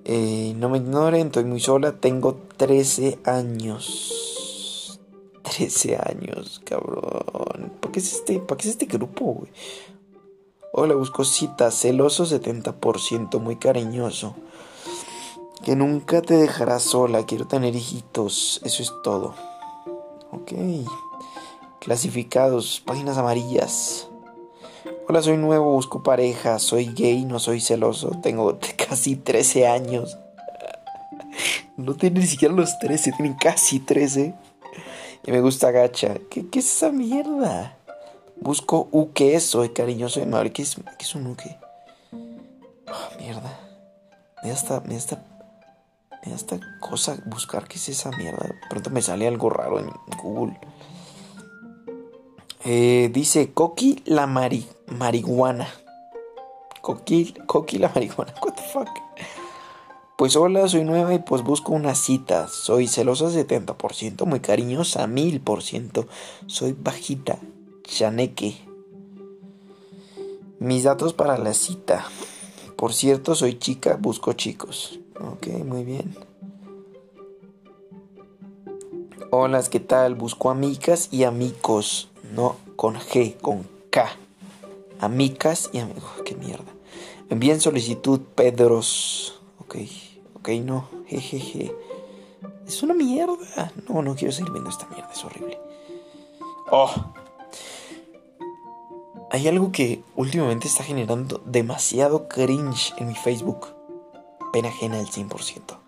Eh, 0.05 0.53
no 0.57 0.69
me 0.69 0.79
ignoren, 0.79 1.29
estoy 1.29 1.45
muy 1.45 1.61
sola, 1.61 1.93
tengo 1.93 2.37
13 2.59 3.21
años. 3.25 5.01
13 5.43 5.97
años, 5.97 6.61
cabrón. 6.65 7.73
¿Por 7.81 7.91
qué 7.91 8.01
es 8.01 8.13
este, 8.13 8.39
¿por 8.41 8.59
qué 8.59 8.69
es 8.69 8.73
este 8.73 8.87
grupo, 8.87 9.25
güey? 9.33 9.51
Hola, 10.73 10.95
busco 10.95 11.25
cita, 11.25 11.71
celoso 11.71 12.27
70%, 12.27 13.41
muy 13.41 13.57
cariñoso. 13.57 14.35
Que 15.65 15.75
nunca 15.75 16.21
te 16.21 16.35
dejará 16.35 16.81
sola, 16.81 17.25
quiero 17.25 17.47
tener 17.47 17.75
hijitos, 17.75 18.61
eso 18.65 18.83
es 18.83 18.93
todo. 19.03 19.35
Ok. 20.33 20.53
Clasificados, 21.85 22.83
páginas 22.87 23.19
amarillas. 23.19 24.09
Hola, 25.07 25.21
soy 25.21 25.37
nuevo, 25.37 25.71
busco 25.73 26.03
pareja, 26.03 26.59
soy 26.59 26.87
gay, 26.87 27.27
no 27.27 27.39
soy 27.39 27.61
celoso, 27.61 28.13
tengo 28.23 28.59
casi 28.89 29.17
13 29.17 29.67
años. 29.67 30.17
No 31.77 31.95
tiene 31.95 32.21
ni 32.21 32.27
siquiera 32.27 32.55
los 32.55 32.79
13, 32.79 33.13
tienen 33.13 33.35
casi 33.35 33.81
13. 33.81 34.35
Y 35.27 35.31
me 35.31 35.43
gusta 35.43 35.73
gacha. 35.73 36.15
¿Qué, 36.31 36.49
qué 36.49 36.61
es 36.61 36.75
esa 36.75 36.91
mierda? 36.91 37.77
Busco 38.41 38.89
uke, 38.91 39.39
soy 39.41 39.69
cariñoso 39.69 40.21
de 40.21 40.27
madre. 40.27 40.53
¿Qué 40.53 40.63
es, 40.63 40.77
qué 40.77 41.05
es 41.05 41.15
un 41.15 41.27
uke? 41.27 41.59
Oh, 42.13 43.19
mierda. 43.21 43.61
Me 44.43 44.49
da 44.49 44.55
esta, 44.55 44.81
me 44.81 44.95
da 44.95 44.99
esta, 44.99 45.23
me 46.25 46.31
da 46.31 46.37
esta 46.37 46.59
cosa 46.81 47.19
buscar 47.27 47.69
qué 47.69 47.77
es 47.77 47.91
esa 47.91 48.11
mierda. 48.13 48.55
Pronto 48.71 48.89
me 48.89 49.03
sale 49.03 49.29
algo 49.29 49.51
raro 49.51 49.79
en 49.81 49.91
Google. 50.23 50.59
Eh, 52.67 53.11
dice 53.13 53.53
Coqui 53.53 54.03
la 54.07 54.27
mari 54.27 54.67
marihuana. 54.87 55.69
Coqui, 56.81 57.35
Coqui 57.47 57.79
la 57.79 57.91
marihuana. 57.95 58.33
What 58.43 58.55
the 58.55 58.63
fuck? 58.63 58.89
Pues 60.17 60.35
hola, 60.37 60.67
soy 60.69 60.85
nueva 60.85 61.13
y 61.13 61.19
pues 61.19 61.43
busco 61.43 61.73
una 61.73 61.95
cita. 61.95 62.49
Soy 62.49 62.89
celosa 62.89 63.27
70%, 63.27 64.25
muy 64.25 64.41
cariñosa 64.41 65.07
1000%. 65.07 66.07
Soy 66.47 66.73
bajita, 66.73 67.39
chaneque. 67.83 68.57
Mis 70.59 70.85
datos 70.85 71.13
para 71.13 71.37
la 71.37 71.53
cita. 71.53 72.07
Por 72.77 72.95
cierto, 72.95 73.35
soy 73.35 73.59
chica, 73.59 73.99
busco 74.01 74.33
chicos. 74.33 75.01
Ok, 75.21 75.49
muy 75.65 75.85
bien. 75.85 76.17
Hola, 79.31 79.63
¿qué 79.65 79.81
tal? 79.81 80.15
Busco 80.15 80.49
amicas 80.49 81.09
y 81.13 81.25
amigos. 81.25 82.09
No 82.35 82.57
con 82.75 82.97
G, 82.97 83.37
con 83.37 83.69
K. 83.91 84.09
Amicas 85.01 85.71
y 85.73 85.79
amigos. 85.79 86.11
Qué 86.25 86.35
mierda. 86.35 86.73
Envíen 87.31 87.61
solicitud, 87.61 88.21
Pedros. 88.35 89.41
Ok, 89.61 89.77
ok, 90.35 90.49
no. 90.65 90.89
Jejeje. 91.07 91.75
Es 92.67 92.83
una 92.83 92.95
mierda. 92.95 93.73
No, 93.89 94.03
no 94.03 94.17
quiero 94.17 94.33
seguir 94.33 94.51
viendo 94.51 94.71
esta 94.71 94.87
mierda. 94.89 95.11
Es 95.13 95.25
horrible. 95.25 95.59
Oh. 96.71 96.91
Hay 99.31 99.47
algo 99.47 99.71
que 99.71 100.03
últimamente 100.17 100.67
está 100.67 100.83
generando 100.83 101.41
demasiado 101.45 102.27
cringe 102.29 102.95
en 102.97 103.09
mi 103.09 103.15
Facebook. 103.15 103.69
Pena 104.53 104.69
ajena 104.69 104.99
al 104.99 105.07
100%. 105.07 105.79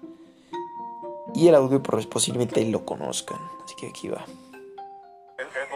Y 1.34 1.48
el 1.48 1.54
audio 1.56 1.82
pues, 1.82 2.06
posiblemente 2.06 2.64
lo 2.66 2.84
conozcan. 2.84 3.38
Así 3.64 3.74
que 3.76 3.88
aquí 3.88 4.08
va. 4.08 4.24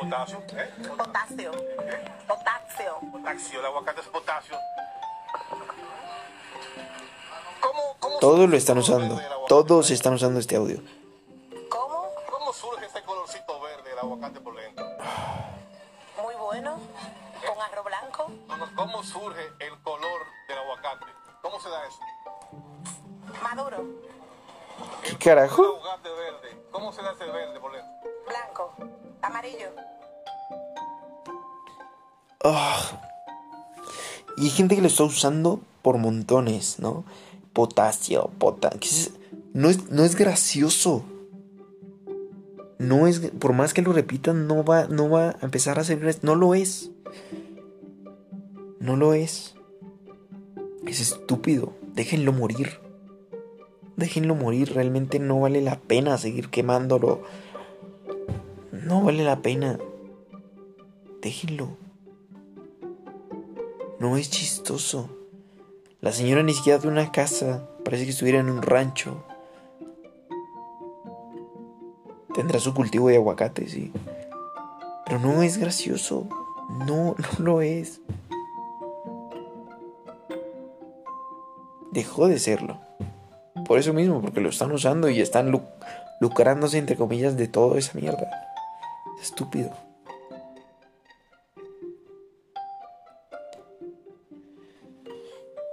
¿El, 0.01 0.07
el 0.07 0.11
potasio? 0.13 0.39
¿Eh? 0.57 0.75
Potasio. 0.97 1.53
Potasio. 2.27 2.97
Potasio, 3.13 3.61
el 3.61 3.67
aguacate 3.67 4.01
es 4.01 4.07
potasio. 4.09 4.57
¿Cómo, 7.61 7.83
cómo 7.99 8.19
Todos 8.19 8.49
lo 8.49 8.57
están 8.57 8.79
usando. 8.79 9.21
Todos 9.49 9.91
están 9.91 10.15
usando 10.15 10.41
este 10.41 10.57
audio. 10.57 10.81
¿Cómo? 11.69 12.09
¿Cómo 12.31 12.53
surge 12.53 12.87
ese 12.87 13.03
colorcito 13.03 13.61
verde 13.61 13.91
del 13.91 13.99
aguacate 13.99 14.41
por 14.41 14.57
dentro? 14.57 14.87
Muy 16.23 16.35
bueno. 16.37 16.79
Con 17.47 17.61
arroz 17.61 17.85
blanco. 17.85 18.31
¿Cómo 18.77 19.03
surge 19.03 19.49
el 19.59 19.79
color 19.83 20.21
del 20.49 20.59
aguacate? 20.59 21.07
¿Cómo 21.43 21.61
se 21.61 21.69
da 21.69 21.87
eso? 21.87 21.99
Maduro. 23.43 23.85
¿Qué 25.03 25.11
El 25.11 25.19
carajo? 25.19 25.63
aguacate 25.63 26.09
verde. 26.11 26.63
¿Cómo 26.71 26.93
se 26.93 27.03
da 27.03 27.13
ese 27.13 27.25
verde 27.27 27.61
por 27.61 27.73
dentro? 27.73 27.91
Blanco. 28.31 28.73
Amarillo. 29.23 29.67
Y 34.37 34.45
hay 34.45 34.51
gente 34.51 34.77
que 34.77 34.81
lo 34.83 34.87
está 34.87 35.05
usando 35.05 35.61
por 35.83 35.99
montones, 35.99 36.79
¿no? 36.79 37.05
Potasio, 37.53 38.31
pota. 38.39 38.71
¿qué 38.71 38.89
es? 38.89 39.13
No, 39.53 39.69
es, 39.69 39.91
no 39.91 40.05
es 40.05 40.15
gracioso. 40.15 41.05
No 42.79 43.07
es. 43.07 43.19
Por 43.19 43.53
más 43.53 43.75
que 43.75 43.83
lo 43.83 43.93
repitan, 43.93 44.47
no 44.47 44.65
va, 44.65 44.87
no 44.87 45.11
va 45.11 45.31
a 45.31 45.39
empezar 45.43 45.79
a 45.79 45.85
ser 45.85 45.99
gracioso. 45.99 46.27
No 46.27 46.37
lo 46.37 46.55
es. 46.55 46.91
No 48.79 48.97
lo 48.97 49.13
es. 49.13 49.57
Es 50.87 51.01
estúpido. 51.01 51.75
Déjenlo 51.95 52.33
morir. 52.33 52.81
Déjenlo 53.97 54.35
morir. 54.35 54.73
Realmente 54.73 55.19
no 55.19 55.41
vale 55.41 55.61
la 55.61 55.79
pena 55.81 56.17
seguir 56.17 56.49
quemándolo. 56.49 57.23
No 58.85 59.03
vale 59.03 59.25
la 59.25 59.41
pena. 59.43 59.79
Déjenlo. 61.23 61.69
No 63.99 64.17
es 64.17 64.31
chistoso. 64.31 65.11
La 66.01 66.13
señora 66.13 66.43
ni 66.43 66.55
siquiera 66.55 66.79
tiene 66.79 66.99
una 67.01 67.13
casa. 67.13 67.69
Parece 67.85 68.05
que 68.05 68.11
estuviera 68.11 68.41
en 68.41 68.49
un 68.51 68.63
rancho. 68.63 69.23
Tendrá 72.35 72.59
su 72.59 72.73
cultivo 72.75 73.09
de 73.09 73.17
aguacate, 73.17 73.69
sí. 73.69 73.93
Pero 75.05 75.19
no 75.19 75.43
es 75.43 75.59
gracioso. 75.59 76.27
No, 76.87 77.15
no 77.39 77.45
lo 77.45 77.61
es. 77.61 78.01
Dejó 81.93 82.29
de 82.29 82.39
serlo. 82.39 82.79
Por 83.67 83.79
eso 83.79 83.93
mismo, 83.93 84.21
porque 84.21 84.41
lo 84.41 84.49
están 84.49 84.73
usando 84.73 85.09
y 85.11 85.21
están 85.21 85.51
lu- 85.51 85.63
lucrándose, 86.21 86.79
entre 86.79 86.97
comillas, 86.97 87.37
de 87.37 87.49
toda 87.49 87.79
esa 87.79 87.99
mierda. 87.99 88.31
Es 89.21 89.27
estúpido. 89.27 89.71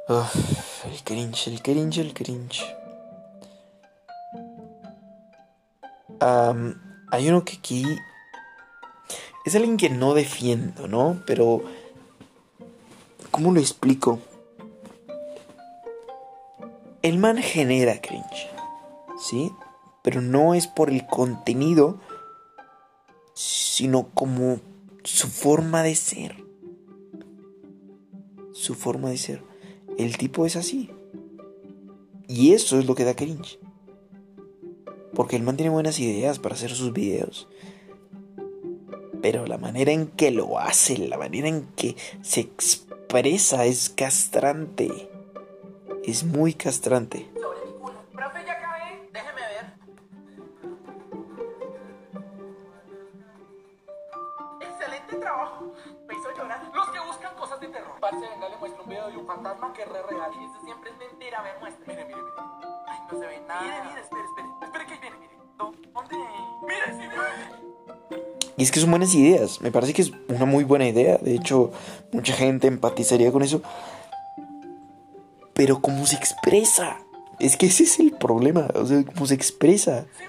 Uf, 0.10 0.86
el 0.86 1.04
cringe, 1.04 1.48
el 1.48 1.62
cringe, 1.62 1.98
el 2.00 2.14
cringe. 2.14 2.76
Hay 7.10 7.30
uno 7.30 7.46
que 7.46 7.56
aquí 7.56 7.84
es 9.46 9.56
alguien 9.56 9.78
que 9.78 9.90
no 9.90 10.14
defiendo, 10.14 10.88
¿no? 10.88 11.24
Pero 11.26 11.64
¿cómo 13.32 13.52
lo 13.52 13.60
explico? 13.60 14.20
El 17.02 17.18
man 17.18 17.38
genera 17.38 18.02
cringe, 18.02 18.50
¿sí? 19.18 19.52
Pero 20.04 20.22
no 20.22 20.54
es 20.54 20.68
por 20.68 20.90
el 20.90 21.08
contenido, 21.08 22.00
sino 23.38 24.10
como 24.16 24.60
su 25.04 25.28
forma 25.28 25.84
de 25.84 25.94
ser. 25.94 26.44
Su 28.52 28.74
forma 28.74 29.12
de 29.12 29.18
ser. 29.18 29.44
El 30.00 30.18
tipo 30.18 30.48
es 30.48 30.56
así. 30.56 30.90
Y 32.28 32.54
eso 32.54 32.80
es 32.80 32.88
lo 32.88 32.96
que 32.96 33.04
da 33.04 33.16
cringe. 33.16 33.60
Porque 35.14 35.36
el 35.36 35.44
man 35.44 35.56
tiene 35.56 35.70
buenas 35.70 36.00
ideas 36.00 36.40
para 36.40 36.56
hacer 36.56 36.72
sus 36.72 36.94
videos. 36.94 37.48
Pero 39.22 39.46
la 39.46 39.60
manera 39.60 39.92
en 39.92 40.08
que 40.08 40.32
lo 40.32 40.58
hace, 40.58 40.98
la 40.98 41.20
manera 41.20 41.48
en 41.48 41.68
que 41.76 41.96
se 42.24 42.40
expresa 42.40 43.68
es 43.68 43.90
castrante. 43.90 45.12
Es 46.04 46.24
muy 46.24 46.56
castrante. 46.56 47.30
Trabajo. 55.28 55.74
Me 56.08 56.14
hizo 56.16 56.30
llorar. 56.38 56.60
Los 56.74 56.90
que 56.90 57.00
buscan 57.02 57.36
cosas 57.36 57.60
de 57.60 57.68
terror. 57.68 57.96
Parce, 58.00 58.20
venga, 58.20 58.48
le 58.50 58.58
muestro 58.58 58.84
un 58.84 58.90
video 58.90 59.08
de 59.10 59.18
un 59.18 59.28
fantasma 59.28 59.74
que 59.74 59.82
es 59.84 59.90
re 59.90 60.02
real. 60.04 60.32
Y 60.40 60.44
eso 60.46 60.60
siempre 60.64 60.92
es 60.92 60.98
mentira. 60.98 61.42
Ver, 61.44 61.56
muestre. 61.60 61.84
Mire, 61.88 62.06
mire, 62.06 62.22
mire. 62.22 62.38
Ay, 62.88 63.00
no 63.12 63.20
se 63.20 63.26
ve 63.28 63.40
nada. 63.48 63.62
Mire, 63.62 63.78
mire, 63.90 64.02
espere, 64.02 64.22
espere. 64.24 64.48
Espere 64.66 64.86
que 64.86 64.96
viene, 65.02 65.18
mire. 65.18 65.34
¿Dó- 65.58 65.74
¿Dónde? 65.94 66.16
Mire, 66.68 66.86
sí, 66.98 67.08
mire. 67.12 67.68
Y 68.58 68.64
es 68.64 68.72
que 68.72 68.80
son 68.80 68.90
buenas 68.90 69.14
ideas. 69.14 69.62
Me 69.62 69.72
parece 69.72 69.94
que 69.94 70.02
es 70.02 70.12
una 70.30 70.46
muy 70.46 70.64
buena 70.64 70.88
idea. 70.88 71.18
De 71.18 71.36
hecho, 71.36 71.72
mucha 72.12 72.34
gente 72.34 72.68
empatizaría 72.68 73.32
con 73.32 73.44
eso. 73.44 73.62
Pero 75.54 75.82
cómo 75.82 76.06
se 76.06 76.16
expresa. 76.16 76.98
Es 77.40 77.56
que 77.58 77.68
ese 77.68 77.84
es 77.84 78.00
el 78.00 78.14
problema. 78.14 78.68
O 78.76 78.86
sea, 78.86 79.04
cómo 79.06 79.26
se 79.28 79.36
expresa. 79.36 80.06
Sí, 80.18 80.24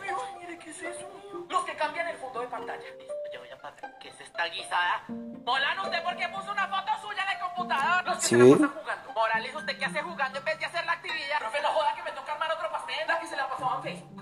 ¿Sí 8.28 8.34
se 8.34 8.38
la 8.38 8.44
ve? 8.44 8.50
pasan 8.50 8.70
jugando. 8.70 9.12
Morales, 9.14 9.54
¿usted 9.56 9.78
qué 9.78 9.84
hace 9.86 10.02
jugando 10.02 10.38
en 10.38 10.44
vez 10.44 10.58
de 10.58 10.64
hacer 10.66 10.84
la 10.84 10.92
actividad? 10.92 11.38
Profe, 11.40 11.62
no 11.62 11.68
joda 11.68 11.94
que 11.96 12.02
me 12.02 12.10
toca 12.10 12.32
armar 12.32 12.50
otro 12.52 12.70
pastel. 12.70 12.94
La 13.06 13.20
que 13.20 13.26
se 13.26 13.36
la 13.36 13.48
pasaba 13.48 13.76
en 13.76 13.82
Facebook. 13.82 14.18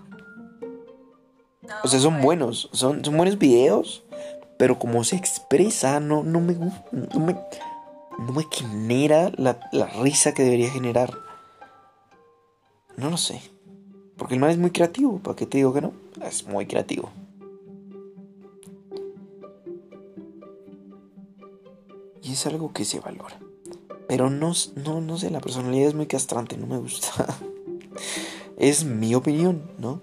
O 1.83 1.89
sea, 1.89 2.01
son 2.01 2.21
buenos. 2.23 2.71
Son, 2.73 3.05
son 3.05 3.17
buenos 3.17 3.37
videos. 3.37 4.05
Pero 4.59 4.79
como 4.79 5.03
se 5.03 5.17
expresa, 5.17 5.99
no, 5.99 6.23
no 6.23 6.41
me 6.41 6.55
no 6.55 7.21
me, 7.21 7.35
no 8.19 8.33
me 8.33 8.47
genera 8.51 9.33
la, 9.37 9.59
la 9.73 9.87
risa 9.87 10.33
que 10.33 10.45
debería 10.45 10.71
generar. 10.71 11.13
No 12.97 13.11
lo 13.11 13.17
sé. 13.17 13.43
Porque 14.17 14.35
el 14.35 14.41
man 14.41 14.51
es 14.51 14.59
muy 14.59 14.71
creativo. 14.71 15.19
¿Para 15.19 15.35
qué 15.35 15.47
te 15.47 15.59
digo 15.59 15.75
que 15.75 15.81
no? 15.81 15.93
Es 16.23 16.47
muy 16.47 16.67
creativo. 16.67 17.11
Y 22.23 22.33
es 22.33 22.47
algo 22.47 22.73
que 22.73 22.85
se 22.85 23.01
valora. 23.01 23.37
Pero 24.09 24.31
no, 24.31 24.53
no, 24.77 25.01
no 25.01 25.19
sé, 25.19 25.31
la 25.31 25.41
personalidad 25.41 25.89
es 25.89 25.95
muy 25.95 26.07
castrante, 26.07 26.57
no 26.57 26.67
me 26.67 26.79
gusta. 26.79 27.27
es 28.57 28.85
mi 28.85 29.15
opinión, 29.15 29.71
¿no? 29.79 30.01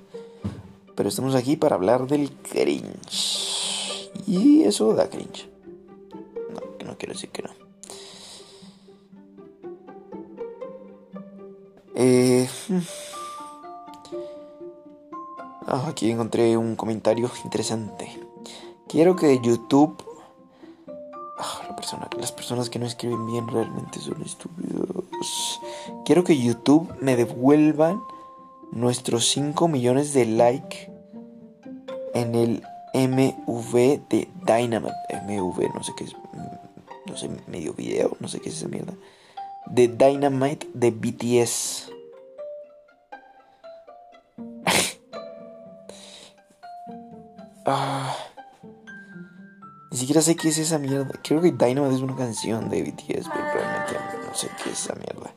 Pero 0.96 1.10
estamos 1.10 1.36
aquí 1.36 1.56
para 1.56 1.76
hablar 1.76 2.08
del 2.08 2.32
cringe. 2.32 4.12
Y 4.28 4.64
eso 4.64 4.94
da 4.94 5.10
cringe. 5.10 5.50
No, 6.54 6.78
que 6.78 6.86
no 6.86 6.98
quiero 6.98 7.14
decir 7.14 7.30
que 7.30 7.44
no. 7.44 7.50
Eh, 11.96 12.50
hmm. 12.68 12.80
ah, 15.68 15.86
aquí 15.88 16.12
encontré 16.12 16.58
un 16.58 16.76
comentario 16.76 17.32
interesante. 17.44 18.10
Quiero 18.88 19.16
que 19.16 19.40
YouTube... 19.42 20.13
Ah, 21.40 21.76
las 22.18 22.32
personas 22.32 22.70
que 22.70 22.80
no 22.80 22.86
escriben 22.86 23.26
bien 23.28 23.48
realmente 23.48 24.00
son 24.00 24.22
estúpidos. 24.22 25.60
Quiero 26.06 26.24
que 26.24 26.38
YouTube 26.38 26.94
me 27.02 27.16
devuelvan 27.16 28.02
nuestros 28.72 29.28
5 29.30 29.68
millones 29.68 30.14
de 30.14 30.26
like 30.26 30.92
en 32.14 32.36
el 32.36 32.64
MV 32.94 33.74
de 34.10 34.30
Dynamite. 34.46 34.94
MV, 35.26 35.74
no 35.74 35.84
sé 35.84 35.94
qué 35.98 36.04
es. 36.06 36.14
mm, 36.14 37.08
No 37.10 37.18
sé, 37.18 37.30
medio 37.48 37.74
video, 37.74 38.16
no 38.20 38.28
sé 38.28 38.40
qué 38.40 38.50
es 38.50 38.58
esa 38.58 38.68
mierda. 38.68 38.94
De 39.68 39.88
Dynamite 39.88 40.70
de 40.74 40.92
BTS. 40.92 41.83
Siquiera 50.04 50.22
sé 50.22 50.36
qué 50.36 50.50
es 50.50 50.58
esa 50.58 50.78
mierda. 50.80 51.10
Creo 51.24 51.42
que 51.42 51.52
Dynamite 51.52 51.96
es 51.96 52.02
una 52.02 52.16
canción 52.16 52.70
de 52.70 52.84
BTS, 52.84 53.28
pero 53.34 53.44
realmente 53.54 53.94
no 54.28 54.34
sé 54.36 54.50
qué 54.64 54.70
es 54.70 54.80
esa 54.84 54.96
mierda. 54.96 55.34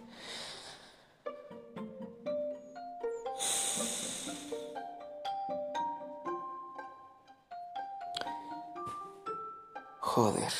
Joder. 10.00 10.52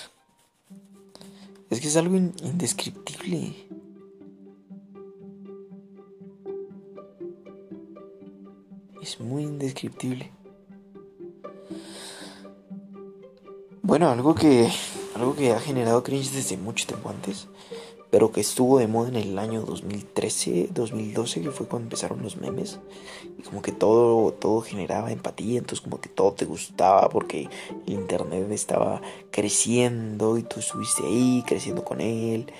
Es 1.70 1.80
que 1.80 1.88
es 1.88 1.96
algo 1.96 2.16
in- 2.16 2.34
indescriptible. 2.42 3.54
Es 9.02 9.20
muy 9.20 9.44
indescriptible. 9.44 10.32
Bueno, 13.97 14.11
algo 14.11 14.34
que 14.34 14.70
algo 15.14 15.34
que 15.34 15.53
ha 15.53 15.59
generado 15.59 16.03
cringe 16.03 16.30
desde 16.30 16.59
mucho 16.59 16.86
tiempo 16.86 17.09
antes, 17.09 17.49
pero 18.11 18.30
que 18.30 18.42
estuvo 18.42 18.78
de 18.78 18.86
moda 18.86 19.09
en 19.09 19.16
el 19.16 19.38
año 19.38 19.62
2013, 19.62 20.68
2012, 20.70 21.40
que 21.40 21.51
fue 21.51 21.66
cuando 21.66 21.86
empezaron 21.86 22.22
los 22.22 22.36
memes. 22.36 22.78
Y 23.38 23.42
como 23.42 23.62
que 23.62 23.72
todo 23.72 24.34
todo 24.34 24.61
generaba 24.61 25.12
empatía, 25.12 25.61
entonces 25.61 25.80
como 25.80 25.99
que 25.99 26.11
todo 26.11 26.34
te 26.34 26.44
gustaba 26.44 27.09
porque 27.09 27.49
el 27.86 27.94
internet 27.94 28.53
estaba 28.53 29.01
creciendo 29.30 30.36
y 30.36 30.42
tú 30.42 30.61
estuviste 30.61 31.03
ahí 31.03 31.42
creciendo 31.47 31.82
con 31.82 32.03
él. 32.03 32.53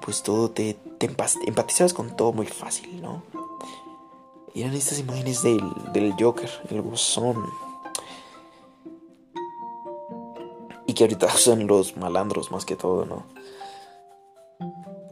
Pues 0.00 0.22
todo 0.22 0.48
te, 0.52 0.74
te 0.98 1.06
empatizabas 1.44 1.92
con 1.92 2.14
todo 2.16 2.32
muy 2.32 2.46
fácil, 2.46 3.02
¿no? 3.02 3.24
Eran 4.54 4.74
estas 4.74 5.00
imágenes 5.00 5.42
del, 5.42 5.60
del 5.92 6.14
Joker, 6.16 6.50
el 6.70 6.82
Guasón. 6.82 7.71
Y 10.92 10.94
que 10.94 11.04
ahorita 11.04 11.26
usan 11.34 11.66
los 11.66 11.96
malandros 11.96 12.50
más 12.50 12.66
que 12.66 12.76
todo, 12.76 13.06
¿no? 13.06 13.24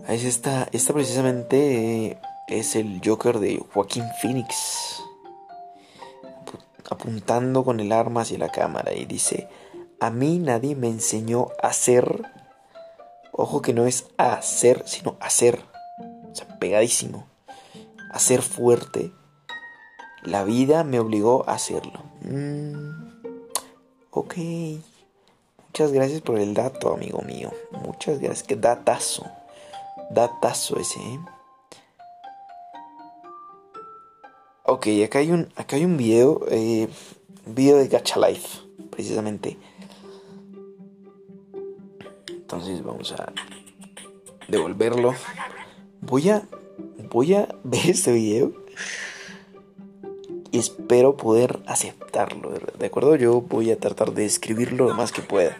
Es 0.06 0.24
esta, 0.24 0.68
esta 0.72 0.92
precisamente 0.92 2.20
es 2.48 2.76
el 2.76 3.00
Joker 3.02 3.38
de 3.38 3.64
Joaquín 3.72 4.04
Phoenix. 4.20 5.02
Apu- 6.22 6.60
Apuntando 6.90 7.64
con 7.64 7.80
el 7.80 7.92
arma 7.92 8.20
hacia 8.22 8.36
la 8.36 8.50
cámara 8.50 8.92
y 8.92 9.06
dice, 9.06 9.48
a 10.00 10.10
mí 10.10 10.38
nadie 10.38 10.74
me 10.76 10.88
enseñó 10.88 11.48
a 11.62 11.72
ser... 11.72 12.30
Ojo 13.32 13.62
que 13.62 13.72
no 13.72 13.86
es 13.86 14.04
a 14.18 14.34
hacer, 14.34 14.82
sino 14.86 15.16
a 15.18 15.30
ser. 15.30 15.62
O 16.30 16.34
sea, 16.34 16.46
pegadísimo. 16.58 17.24
A 18.12 18.18
ser 18.18 18.42
fuerte. 18.42 19.12
La 20.24 20.44
vida 20.44 20.84
me 20.84 21.00
obligó 21.00 21.48
a 21.48 21.54
hacerlo. 21.54 22.02
Mm, 22.20 23.30
ok. 24.10 24.34
Muchas 25.70 25.92
gracias 25.92 26.20
por 26.20 26.36
el 26.36 26.52
dato, 26.52 26.92
amigo 26.92 27.22
mío. 27.22 27.52
Muchas 27.70 28.18
gracias. 28.18 28.42
Qué 28.42 28.56
datazo. 28.56 29.24
Datazo 30.10 30.80
ese, 30.80 30.98
¿eh? 30.98 31.20
Ok, 34.64 34.88
acá 35.04 35.20
hay 35.20 35.30
un, 35.30 35.48
acá 35.54 35.76
hay 35.76 35.84
un 35.84 35.96
video. 35.96 36.40
eh, 36.48 36.88
video 37.46 37.76
de 37.78 37.86
Gacha 37.86 38.18
Life, 38.18 38.58
precisamente. 38.90 39.58
Entonces 42.28 42.82
vamos 42.82 43.12
a 43.12 43.32
devolverlo. 44.48 45.14
Voy 46.00 46.30
a. 46.30 46.48
Voy 47.12 47.34
a 47.34 47.46
ver 47.62 47.90
este 47.90 48.10
video. 48.10 48.52
Y 50.52 50.58
espero 50.58 51.16
poder 51.16 51.60
aceptarlo, 51.66 52.52
¿de 52.78 52.86
acuerdo? 52.86 53.14
Yo 53.16 53.40
voy 53.40 53.70
a 53.70 53.78
tratar 53.78 54.12
de 54.12 54.24
escribirlo 54.24 54.88
lo 54.88 54.94
más 54.94 55.12
que 55.12 55.22
pueda. 55.22 55.56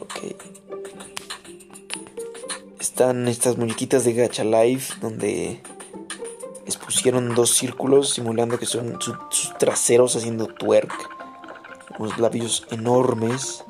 Ok. 0.00 0.36
Están 2.80 3.26
estas 3.28 3.58
muñequitas 3.58 4.04
de 4.04 4.12
Gacha 4.14 4.44
Life 4.44 4.94
donde 5.00 5.60
les 6.64 6.76
pusieron 6.76 7.34
dos 7.34 7.50
círculos 7.50 8.10
simulando 8.10 8.58
que 8.58 8.66
son 8.66 9.00
su- 9.00 9.16
sus 9.30 9.58
traseros 9.58 10.14
haciendo 10.14 10.46
twerk. 10.46 10.92
Unos 11.98 12.18
labios 12.18 12.66
enormes. 12.70 13.64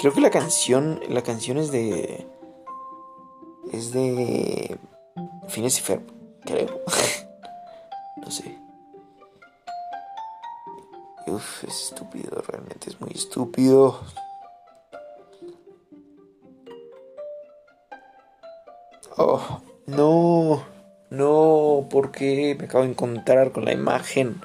Creo 0.00 0.12
que 0.12 0.20
la 0.20 0.30
canción, 0.30 1.00
la 1.08 1.22
canción 1.22 1.56
es 1.58 1.70
de, 1.70 2.26
es 3.74 3.92
de 3.92 4.78
Phineas 5.48 5.78
y 5.78 5.82
Ferb, 5.82 6.02
creo. 6.44 6.80
no 8.16 8.30
sé. 8.30 8.56
Uf, 11.26 11.64
es 11.64 11.90
estúpido, 11.90 12.42
realmente 12.46 12.90
es 12.90 13.00
muy 13.00 13.10
estúpido. 13.12 14.00
Oh, 19.16 19.60
no, 19.86 20.64
no, 21.10 21.86
¿por 21.90 22.10
qué? 22.10 22.56
Me 22.58 22.66
acabo 22.66 22.84
de 22.84 22.90
encontrar 22.90 23.52
con 23.52 23.64
la 23.64 23.72
imagen. 23.72 24.40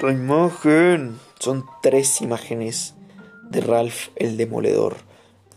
La 0.00 0.12
imagen. 0.12 1.18
Son 1.38 1.64
tres 1.82 2.20
imágenes 2.20 2.94
de 3.50 3.60
Ralph 3.60 4.08
el 4.16 4.36
Demoledor. 4.36 5.09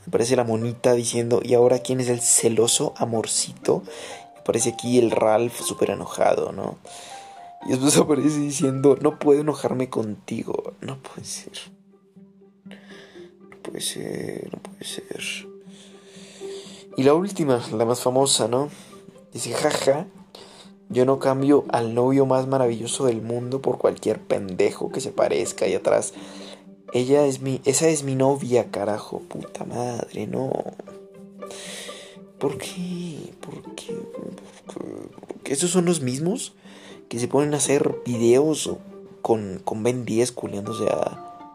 Me 0.06 0.12
parece 0.12 0.36
la 0.36 0.44
monita 0.44 0.94
diciendo, 0.94 1.42
¿y 1.44 1.54
ahora 1.54 1.80
quién 1.80 2.00
es 2.00 2.10
el 2.10 2.22
celoso 2.22 2.94
amorcito? 2.98 3.84
Me 4.36 4.42
parece 4.42 4.70
aquí 4.70 5.00
el 5.00 5.12
Ralph 5.12 5.62
súper 5.62 5.92
enojado, 5.92 6.52
¿no? 6.52 6.78
Y 7.66 7.70
después 7.70 7.98
aparece 7.98 8.40
diciendo, 8.40 8.98
no 9.02 9.20
puedo 9.20 9.42
enojarme 9.42 9.90
contigo. 9.90 10.74
No 10.82 10.98
puede 11.02 11.26
ser. 11.26 11.54
No 12.66 13.58
puede 13.62 13.82
ser, 13.82 14.50
no 14.52 14.62
puede 14.62 14.84
ser. 14.84 15.48
Y 16.98 17.04
la 17.04 17.14
última, 17.14 17.62
la 17.72 17.86
más 17.86 18.02
famosa, 18.02 18.48
¿no? 18.48 18.70
Dice, 19.32 19.54
jaja, 19.54 20.06
yo 20.90 21.06
no 21.06 21.18
cambio 21.18 21.66
al 21.70 21.96
novio 21.96 22.26
más 22.26 22.46
maravilloso 22.46 23.06
del 23.06 23.22
mundo 23.22 23.62
por 23.62 23.80
cualquier 23.80 24.20
pendejo 24.20 24.92
que 24.92 25.02
se 25.02 25.12
parezca 25.12 25.66
ahí 25.66 25.74
atrás. 25.74 26.14
Ella 26.94 27.26
es 27.26 27.42
mi, 27.42 27.60
esa 27.66 27.88
es 27.88 28.04
mi 28.04 28.14
novia, 28.16 28.70
carajo, 28.70 29.20
puta 29.22 29.66
madre, 29.66 30.28
no. 30.28 30.52
¿Por 32.38 32.60
qué? 32.60 33.34
¿Por 33.42 33.74
qué? 33.74 33.94
¿Por. 34.68 35.10
¿Esos 35.46 35.72
son 35.72 35.86
los 35.86 36.02
mismos 36.02 36.54
que 37.10 37.20
se 37.20 37.28
ponen 37.28 37.56
a 37.56 37.58
hacer 37.58 37.96
videos 38.06 38.76
con, 39.24 39.60
con 39.66 39.82
Ben 39.82 40.06
10 40.06 40.32
culiándose 40.34 40.88
a, 40.88 41.50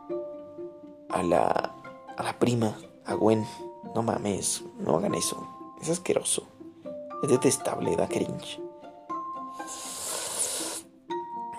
a 1.08 1.22
la, 1.22 1.74
a 2.16 2.22
la 2.24 2.38
prima, 2.40 2.76
a 3.04 3.14
Gwen? 3.14 3.46
No 3.94 4.02
mames, 4.02 4.64
no 4.80 4.96
hagan 4.96 5.14
eso. 5.14 5.46
Es 5.80 5.88
asqueroso. 5.88 6.48
Es 7.22 7.30
detestable, 7.30 7.94
da 7.94 8.08
cringe. 8.08 8.60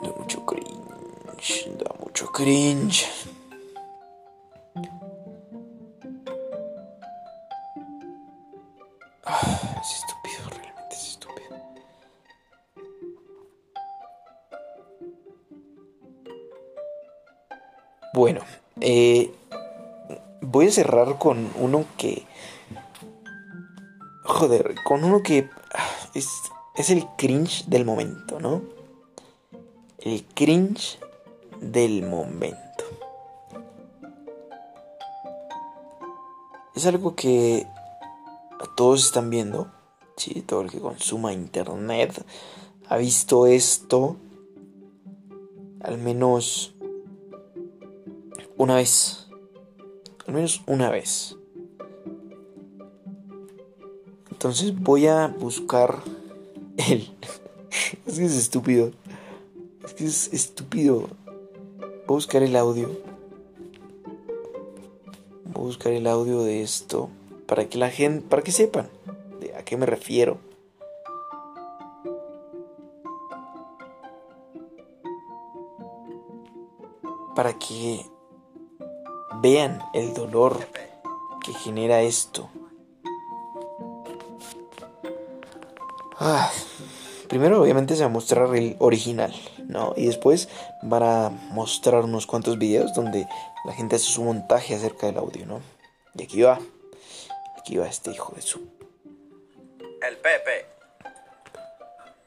Da 0.02 0.14
mucho 0.18 0.46
cringe, 0.46 1.78
da 1.78 1.96
mucho 2.00 2.28
cringe. 2.28 3.08
Bueno, 18.20 18.42
eh, 18.82 19.34
voy 20.42 20.68
a 20.68 20.72
cerrar 20.72 21.18
con 21.18 21.50
uno 21.56 21.86
que... 21.96 22.26
Joder, 24.26 24.76
con 24.84 25.06
uno 25.06 25.24
que 25.24 25.50
es, 26.14 26.28
es 26.76 26.90
el 26.90 27.08
cringe 27.18 27.64
del 27.68 27.86
momento, 27.86 28.42
¿no? 28.42 28.62
El 30.00 30.26
cringe 30.36 31.00
del 31.62 32.04
momento. 32.04 32.84
Es 36.76 36.86
algo 36.88 37.16
que 37.16 37.66
todos 38.76 39.06
están 39.06 39.30
viendo. 39.30 39.72
Sí, 40.18 40.42
todo 40.42 40.60
el 40.60 40.70
que 40.70 40.82
consuma 40.82 41.32
internet 41.32 42.22
ha 42.90 42.98
visto 42.98 43.48
esto 43.48 44.18
al 45.80 45.98
menos 45.98 46.76
una 48.60 48.76
vez. 48.76 49.26
Al 50.28 50.34
menos 50.34 50.62
una 50.68 50.92
vez. 50.92 51.36
Entonces 54.30 54.78
voy 54.78 55.08
a 55.08 55.28
buscar 55.28 56.04
él. 56.78 57.10
es 58.06 58.20
que 58.20 58.26
es 58.26 58.36
estúpido. 58.36 58.92
Es 59.84 59.94
que 59.94 60.06
es 60.06 60.34
estúpido. 60.34 61.08
Voy 61.80 62.04
a 62.08 62.14
buscar 62.14 62.44
el 62.44 62.56
audio. 62.58 62.90
Voy 65.46 65.64
a 65.64 65.66
buscar 65.66 65.94
el 65.94 66.06
audio 66.06 66.44
de 66.44 66.62
esto 66.62 67.10
para 67.48 67.70
que 67.70 67.78
la 67.78 67.90
gente, 67.90 68.28
para 68.28 68.44
que 68.44 68.52
sepan 68.52 68.90
de 69.40 69.56
a 69.56 69.64
qué 69.64 69.78
me 69.78 69.86
refiero. 69.86 70.38
Para 77.34 77.58
que 77.58 78.06
vean 79.42 79.82
el 79.94 80.14
dolor 80.14 80.68
que 81.44 81.54
genera 81.54 82.02
esto. 82.02 82.50
Ah, 86.20 86.52
primero 87.30 87.62
obviamente 87.62 87.96
se 87.96 88.02
va 88.02 88.08
a 88.08 88.12
mostrar 88.12 88.54
el 88.56 88.76
original, 88.80 89.34
¿no? 89.68 89.94
Y 89.96 90.08
después 90.08 90.50
van 90.82 91.04
a 91.04 91.30
mostrar 91.52 92.04
unos 92.04 92.28
cuantos 92.28 92.58
videos 92.58 92.94
donde 92.94 93.28
la 93.66 93.74
gente 93.74 93.96
hace 93.96 94.06
su 94.06 94.24
montaje 94.24 94.76
acerca 94.76 95.08
del 95.08 95.18
audio, 95.18 95.46
¿no? 95.46 95.62
Y 96.16 96.24
aquí 96.24 96.42
va. 96.42 96.60
Aquí 97.58 97.78
va 97.78 97.88
este 97.88 98.12
hijo 98.12 98.34
de 98.36 98.42
su... 98.42 98.60
El 100.02 100.18
Pepe. 100.18 100.66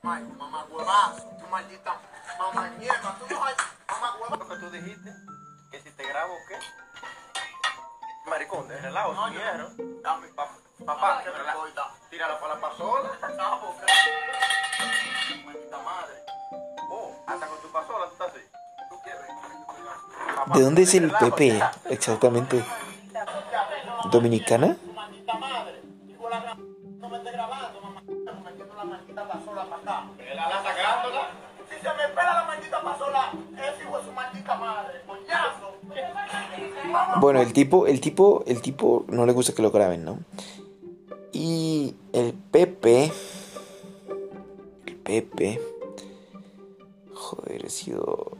Ay, 0.02 0.24
mamá 0.38 0.66
huevazo, 0.70 1.28
tu 1.38 1.46
maldita 1.50 2.00
mamá 2.38 2.70
mierda, 2.78 3.16
tú 3.18 3.34
no 3.34 3.44
hay 3.44 3.54
mamá 3.88 4.16
huevazo. 4.20 4.36
Lo 4.36 4.48
que 4.48 4.56
tú 4.56 4.70
dijiste, 4.70 5.10
que 5.70 5.80
si 5.80 5.90
te 5.90 6.04
grabo, 6.04 6.34
¿qué? 6.48 6.56
Maricón, 8.26 8.68
de 8.68 8.78
relajo, 8.78 9.12
No, 9.14 9.28
quiero. 9.30 9.68
Dame, 10.02 10.28
Pa- 10.28 10.48
Papá. 10.86 11.22
Tírala 12.10 12.38
para 12.40 12.54
la 12.54 12.60
pasola. 12.60 13.10
No, 13.36 13.60
porque... 13.60 13.92
Madre. 15.84 16.14
Oh, 16.90 17.10
hasta 17.26 17.46
con 17.46 17.58
tu 17.60 17.72
pasola 17.72 18.06
tú 18.06 18.12
estás 18.12 18.28
así. 18.28 18.40
¿Tú 18.88 19.00
quieres? 19.02 19.22
Papá, 20.36 20.54
¿De 20.58 20.62
dónde 20.62 20.82
es 20.82 20.94
el 20.94 21.04
relajo, 21.04 21.24
Pepe 21.30 21.58
ya. 21.58 21.72
exactamente? 21.88 22.64
¿Dominicana? 24.12 24.76
Bueno, 37.20 37.40
el 37.40 37.52
tipo, 37.52 37.86
el 37.86 38.00
tipo, 38.00 38.42
el 38.46 38.62
tipo 38.62 39.04
no 39.08 39.26
le 39.26 39.32
gusta 39.32 39.54
que 39.54 39.62
lo 39.62 39.70
graben, 39.70 40.04
¿no? 40.04 40.18
Y 41.32 41.94
el 42.12 42.34
Pepe, 42.34 43.10
el 44.86 44.96
Pepe, 44.96 45.60
joder, 47.14 47.66
ha 47.66 47.70
sido, 47.70 48.36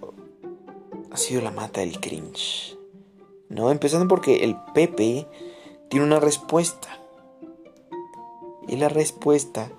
ha 1.11 1.17
sido 1.17 1.41
la 1.43 1.51
mata 1.51 1.81
del 1.81 2.01
cringe, 2.01 2.77
¿no? 3.49 3.71
Empezando 3.71 4.09
porque 4.09 4.45
el 4.45 4.57
Pepe 4.75 5.27
tiene 5.89 6.07
una 6.07 6.21
respuesta 6.21 6.89
y 8.69 8.77
la 8.77 8.89
respuesta 8.89 9.71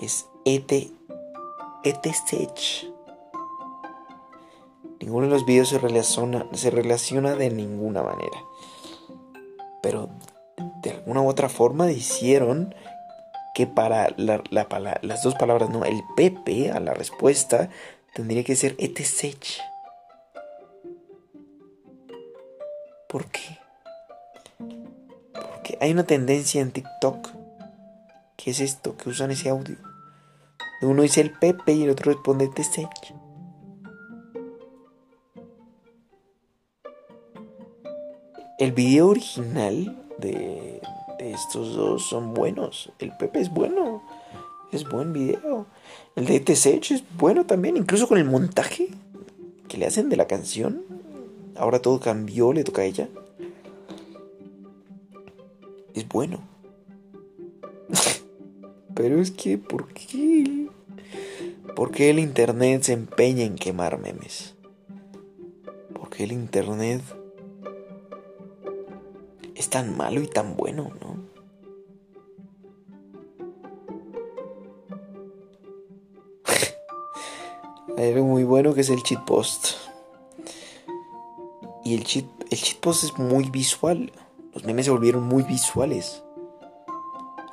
es 0.00 0.28
ET, 0.44 0.70
ET 0.72 2.06
Stage. 2.06 2.93
Ninguno 5.04 5.26
de 5.26 5.32
los 5.32 5.44
videos 5.44 5.68
se 5.68 5.78
relaciona, 5.78 6.46
se 6.54 6.70
relaciona 6.70 7.34
de 7.34 7.50
ninguna 7.50 8.02
manera. 8.02 8.42
Pero 9.82 10.08
de 10.80 10.92
alguna 10.92 11.20
u 11.20 11.28
otra 11.28 11.50
forma 11.50 11.90
hicieron 11.92 12.74
que 13.54 13.66
para 13.66 14.08
la, 14.16 14.42
la 14.48 14.98
las 15.02 15.22
dos 15.22 15.34
palabras, 15.34 15.68
no, 15.68 15.84
el 15.84 16.02
Pepe 16.16 16.70
a 16.70 16.80
la 16.80 16.94
respuesta 16.94 17.68
tendría 18.14 18.44
que 18.44 18.56
ser 18.56 18.76
ETSH. 18.78 19.60
¿Por 23.06 23.26
qué? 23.26 23.58
Porque 25.34 25.76
hay 25.82 25.92
una 25.92 26.04
tendencia 26.04 26.62
en 26.62 26.72
TikTok. 26.72 27.28
¿Qué 28.38 28.52
es 28.52 28.60
esto? 28.60 28.96
Que 28.96 29.10
usan 29.10 29.32
ese 29.32 29.50
audio. 29.50 29.76
Uno 30.80 31.02
dice 31.02 31.20
el 31.20 31.30
Pepe 31.30 31.74
y 31.74 31.82
el 31.82 31.90
otro 31.90 32.10
responde 32.10 32.46
ETSH. 32.46 33.23
El 38.58 38.72
video 38.72 39.08
original 39.08 40.00
de, 40.18 40.80
de 41.18 41.32
estos 41.32 41.74
dos 41.74 42.06
son 42.06 42.34
buenos. 42.34 42.92
El 42.98 43.16
Pepe 43.16 43.40
es 43.40 43.50
bueno. 43.50 44.02
Es 44.70 44.88
buen 44.88 45.12
video. 45.12 45.66
El 46.14 46.26
de 46.26 46.36
ETSH 46.36 46.92
es 46.92 47.04
bueno 47.16 47.46
también. 47.46 47.76
Incluso 47.76 48.06
con 48.06 48.18
el 48.18 48.24
montaje 48.24 48.88
que 49.68 49.76
le 49.76 49.86
hacen 49.86 50.08
de 50.08 50.16
la 50.16 50.26
canción. 50.26 50.82
Ahora 51.56 51.80
todo 51.80 51.98
cambió, 51.98 52.52
le 52.52 52.64
toca 52.64 52.82
a 52.82 52.84
ella. 52.84 53.08
Es 55.94 56.08
bueno. 56.08 56.40
Pero 58.94 59.20
es 59.20 59.32
que, 59.32 59.58
¿por 59.58 59.88
qué? 59.88 60.68
¿Por 61.74 61.90
qué 61.90 62.10
el 62.10 62.20
internet 62.20 62.82
se 62.82 62.92
empeña 62.92 63.44
en 63.44 63.56
quemar 63.56 63.98
memes? 63.98 64.54
¿Por 65.92 66.10
qué 66.10 66.22
el 66.22 66.32
internet 66.32 67.02
es 69.54 69.70
tan 69.70 69.96
malo 69.96 70.20
y 70.20 70.26
tan 70.26 70.56
bueno, 70.56 70.90
¿no? 71.00 71.16
Hay 77.96 78.12
algo 78.12 78.24
muy 78.24 78.44
bueno 78.44 78.74
que 78.74 78.82
es 78.82 78.90
el 78.90 79.02
cheat 79.02 79.24
post. 79.24 79.68
Y 81.84 81.94
el 81.94 82.04
cheat, 82.04 82.26
el 82.50 82.58
cheat 82.58 82.80
post 82.80 83.04
es 83.04 83.18
muy 83.18 83.50
visual. 83.50 84.12
Los 84.52 84.64
memes 84.64 84.86
se 84.86 84.90
volvieron 84.90 85.24
muy 85.24 85.42
visuales. 85.44 86.22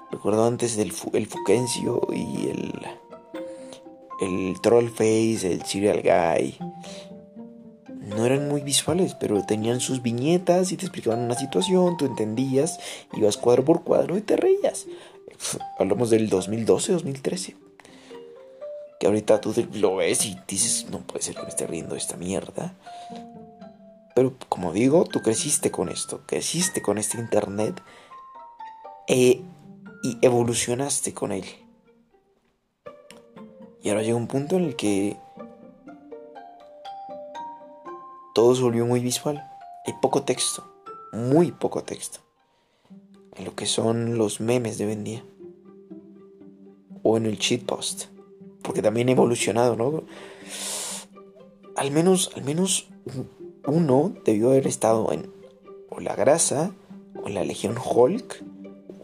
Recuerdo 0.10 0.46
antes 0.46 0.76
del 0.78 0.94
el 1.14 1.28
Fuquencio 1.28 2.08
y 2.12 2.50
el. 2.50 2.74
El 4.20 4.62
Trollface, 4.62 5.52
el 5.52 5.66
Serial 5.66 6.04
Guy 6.04 6.60
no 8.16 8.26
eran 8.26 8.48
muy 8.48 8.62
visuales, 8.62 9.16
pero 9.16 9.44
tenían 9.46 9.80
sus 9.80 10.02
viñetas 10.02 10.72
y 10.72 10.78
te 10.78 10.86
explicaban 10.86 11.20
una 11.20 11.36
situación, 11.36 11.98
tú 11.98 12.06
entendías, 12.06 12.80
ibas 13.14 13.38
cuadro 13.38 13.66
por 13.66 13.84
cuadro 13.84 14.18
y 14.18 14.22
te 14.22 14.36
reías. 14.36 14.86
Hablamos 15.80 16.10
del 16.10 16.30
2012, 16.30 16.94
2013. 16.94 17.56
Que 19.00 19.08
ahorita 19.08 19.42
tú 19.42 19.54
lo 19.74 19.96
ves 19.96 20.26
y 20.26 20.38
dices, 20.48 20.88
no 20.92 21.00
puede 21.00 21.24
ser 21.24 21.36
que 21.36 21.44
me 21.44 21.50
esté 21.50 21.66
riendo 21.66 21.96
esta 21.96 22.18
mierda. 22.18 22.76
Pero 24.14 24.36
como 24.50 24.74
digo, 24.74 25.06
tú 25.06 25.22
creciste 25.22 25.72
con 25.72 25.90
esto, 25.90 26.22
creciste 26.26 26.82
con 26.82 26.98
este 26.98 27.18
internet 27.18 27.82
eh, 29.08 29.42
y 30.04 30.18
evolucionaste 30.22 31.14
con 31.14 31.32
él. 31.32 31.46
Y 33.82 33.90
ahora 33.90 34.04
llega 34.04 34.16
un 34.16 34.28
punto 34.28 34.58
en 34.58 34.66
el 34.66 34.76
que 34.76 35.18
todo 38.34 38.56
se 38.56 38.62
volvió 38.62 38.86
muy 38.86 39.00
visual. 39.00 39.44
Hay 39.86 39.94
poco 40.02 40.24
texto, 40.24 40.64
muy 41.12 41.52
poco 41.52 41.84
texto. 41.84 42.20
En 43.36 43.46
lo 43.46 43.56
que 43.56 43.66
son 43.66 44.18
los 44.18 44.40
memes 44.40 44.78
de 44.78 44.86
hoy 44.86 44.92
en 44.94 45.04
día. 45.04 45.26
O 47.04 47.18
en 47.18 47.26
el 47.26 47.40
cheat 47.40 47.64
post. 47.64 48.06
Porque 48.62 48.82
también 48.82 49.10
ha 49.10 49.14
evolucionado, 49.14 49.76
¿no? 49.76 50.04
Al 51.76 51.92
menos, 51.92 52.32
al 52.36 52.44
menos 52.44 52.88
uno 53.66 54.14
debió 54.24 54.50
haber 54.50 54.68
estado 54.68 55.12
en 55.12 55.32
o 55.90 56.00
la 56.00 56.16
grasa, 56.16 56.72
o 57.22 57.28
en 57.28 57.34
la 57.34 57.44
Legión 57.44 57.76
Hulk, 57.78 58.44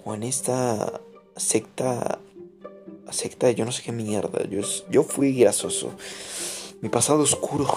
o 0.06 0.16
en 0.16 0.24
esta 0.24 1.02
secta, 1.36 2.20
secta 3.12 3.48
de 3.48 3.56
yo 3.56 3.66
no 3.66 3.72
sé 3.72 3.84
qué 3.84 3.92
mierda. 3.92 4.48
Yo, 4.48 4.62
yo 4.90 5.04
fui 5.04 5.34
grasoso. 5.34 5.92
Mi 6.82 6.90
pasado 6.90 7.24
oscuro 7.24 7.68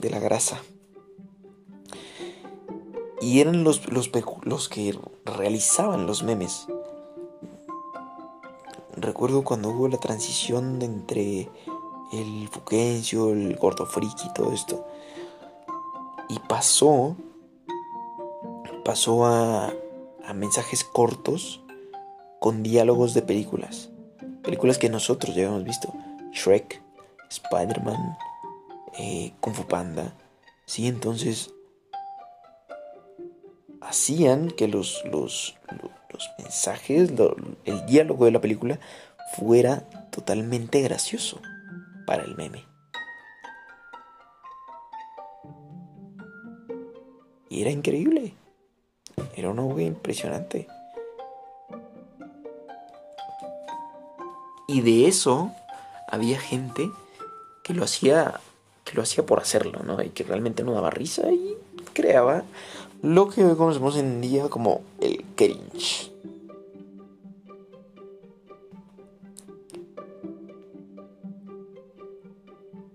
de 0.00 0.10
la 0.10 0.20
grasa. 0.20 0.62
Y 3.20 3.40
eran 3.40 3.64
los, 3.64 3.86
los, 3.92 4.10
los 4.42 4.68
que 4.68 4.98
realizaban 5.24 6.06
los 6.06 6.22
memes. 6.22 6.66
Recuerdo 8.96 9.44
cuando 9.44 9.70
hubo 9.70 9.88
la 9.88 9.98
transición 9.98 10.80
entre 10.82 11.48
el 12.12 12.48
Fuquencio, 12.50 13.30
el 13.30 13.56
Gordo 13.56 13.86
Friki 13.86 14.26
y 14.26 14.32
todo 14.32 14.52
esto. 14.52 14.86
Y 16.28 16.38
pasó. 16.40 17.16
Pasó 18.84 19.26
a, 19.26 19.72
a 20.24 20.32
mensajes 20.32 20.84
cortos 20.84 21.62
con 22.40 22.62
diálogos 22.62 23.14
de 23.14 23.22
películas. 23.22 23.90
Películas 24.42 24.78
que 24.78 24.88
nosotros 24.88 25.34
ya 25.34 25.42
habíamos 25.42 25.64
visto. 25.64 25.92
Shrek, 26.32 26.82
Spider-Man, 27.28 28.16
eh, 28.98 29.34
Kung 29.40 29.54
Fu 29.54 29.64
Panda. 29.66 30.14
Sí, 30.64 30.86
entonces 30.86 31.52
hacían 33.80 34.50
que 34.50 34.68
los, 34.68 35.02
los, 35.04 35.56
lo- 35.82 35.90
los 36.12 36.30
mensajes, 36.38 37.12
el 37.64 37.86
diálogo 37.86 38.24
de 38.24 38.30
la 38.32 38.40
película 38.40 38.78
fuera 39.36 39.80
totalmente 40.10 40.80
gracioso 40.82 41.40
para 42.06 42.24
el 42.24 42.34
meme. 42.36 42.64
Y 47.48 47.62
era 47.62 47.70
increíble. 47.70 48.34
Era 49.36 49.50
una 49.50 49.62
obra 49.62 49.82
impresionante. 49.82 50.66
Y 54.68 54.82
de 54.82 55.08
eso 55.08 55.52
había 56.08 56.38
gente 56.38 56.90
que 57.64 57.74
lo 57.74 57.84
hacía 57.84 58.40
que 58.84 58.96
lo 58.96 59.02
hacía 59.02 59.24
por 59.24 59.38
hacerlo, 59.38 59.82
¿no? 59.84 60.02
Y 60.02 60.08
que 60.08 60.24
realmente 60.24 60.64
no 60.64 60.72
daba 60.72 60.90
risa 60.90 61.30
y 61.30 61.56
creaba 61.92 62.42
lo 63.02 63.28
que 63.28 63.44
hoy 63.44 63.56
conocemos 63.56 63.96
en 63.96 64.20
día 64.20 64.48
como 64.48 64.82
el 65.00 65.24
cringe. 65.34 66.12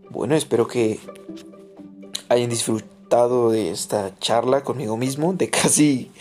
Bueno, 0.10 0.36
espero 0.36 0.68
que 0.68 1.00
hayan 2.30 2.50
disfrutado 2.50 3.52
de 3.52 3.72
esta 3.72 4.18
charla 4.20 4.64
conmigo 4.64 4.98
mismo 4.98 5.34
de 5.34 5.50
casi 5.50 6.12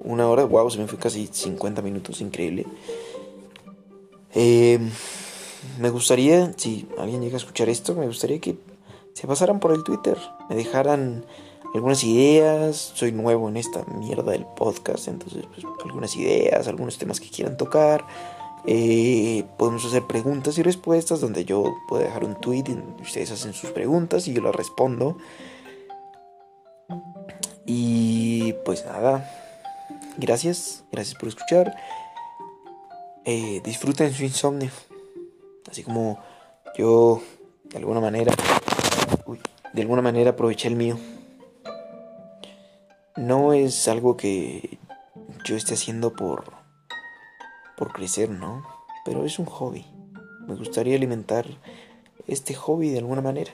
una 0.00 0.28
hora. 0.28 0.44
Wow, 0.44 0.70
se 0.70 0.78
me 0.78 0.86
fue 0.86 0.98
casi 0.98 1.26
50 1.26 1.82
minutos, 1.82 2.20
increíble. 2.20 2.66
Eh, 4.34 4.78
me 5.78 5.90
gustaría, 5.90 6.52
si 6.56 6.88
alguien 6.98 7.20
llega 7.20 7.34
a 7.34 7.38
escuchar 7.38 7.68
esto, 7.68 7.94
me 7.94 8.06
gustaría 8.06 8.40
que 8.40 8.56
se 9.12 9.26
pasaran 9.26 9.60
por 9.60 9.72
el 9.72 9.84
Twitter, 9.84 10.16
me 10.48 10.56
dejaran 10.56 11.24
algunas 11.74 12.04
ideas. 12.04 12.92
Soy 12.94 13.12
nuevo 13.12 13.48
en 13.48 13.56
esta 13.56 13.84
mierda 13.84 14.32
del 14.32 14.44
podcast, 14.44 15.08
entonces 15.08 15.44
pues, 15.46 15.64
algunas 15.84 16.14
ideas, 16.16 16.68
algunos 16.68 16.98
temas 16.98 17.20
que 17.20 17.30
quieran 17.30 17.56
tocar. 17.56 18.04
Eh, 18.64 19.44
podemos 19.56 19.84
hacer 19.84 20.04
preguntas 20.04 20.56
y 20.58 20.62
respuestas 20.62 21.20
donde 21.20 21.44
yo 21.44 21.74
puedo 21.88 22.02
dejar 22.02 22.24
un 22.24 22.40
tweet 22.40 22.64
y 22.68 23.02
ustedes 23.02 23.32
hacen 23.32 23.54
sus 23.54 23.70
preguntas 23.70 24.28
y 24.28 24.32
yo 24.32 24.42
las 24.42 24.54
respondo. 24.54 25.16
Y 27.66 28.52
pues 28.64 28.84
nada, 28.84 29.28
gracias, 30.16 30.84
gracias 30.92 31.18
por 31.18 31.28
escuchar. 31.28 31.74
Eh, 33.24 33.60
disfruten 33.64 34.12
su 34.12 34.24
insomnio, 34.24 34.70
así 35.70 35.82
como 35.84 36.18
yo 36.76 37.22
de 37.64 37.78
alguna 37.78 38.00
manera, 38.00 38.34
uy, 39.26 39.40
de 39.72 39.82
alguna 39.82 40.02
manera 40.02 40.30
aproveché 40.30 40.68
el 40.68 40.76
mío. 40.76 40.98
No 43.16 43.52
es 43.52 43.88
algo 43.88 44.16
que 44.16 44.78
yo 45.44 45.56
esté 45.56 45.74
haciendo 45.74 46.12
por 46.14 46.62
por 47.76 47.92
crecer, 47.92 48.30
¿no? 48.30 48.62
Pero 49.04 49.24
es 49.24 49.38
un 49.40 49.46
hobby. 49.46 49.84
Me 50.46 50.54
gustaría 50.54 50.96
alimentar 50.96 51.46
este 52.26 52.54
hobby 52.54 52.90
de 52.90 52.98
alguna 52.98 53.20
manera. 53.20 53.52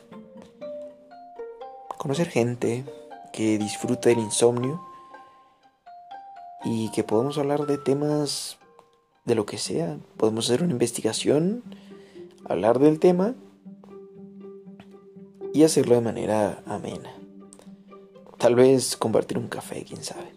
Conocer 1.97 2.29
gente 2.29 2.85
que 3.33 3.59
disfruta 3.59 4.11
del 4.11 4.19
insomnio 4.19 4.83
y 6.65 6.91
que 6.91 7.05
podemos 7.05 7.39
hablar 7.39 7.67
de 7.67 7.79
temas 7.79 8.59
de 9.25 9.35
lo 9.35 9.47
que 9.47 9.59
sea. 9.59 9.99
Podemos 10.17 10.47
hacer 10.47 10.63
una 10.63 10.73
investigación, 10.73 11.63
hablar 12.45 12.79
del 12.79 13.01
tema 13.01 13.35
y 15.55 15.65
hacerlo 15.65 15.95
de 15.95 16.01
manera 16.03 16.63
amena. 16.67 17.18
Tal 18.39 18.55
vez 18.55 18.97
compartir 18.97 19.37
un 19.37 19.49
café, 19.49 19.85
quién 19.85 20.03
sabe. 20.03 20.33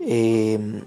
Eh, 0.00 0.82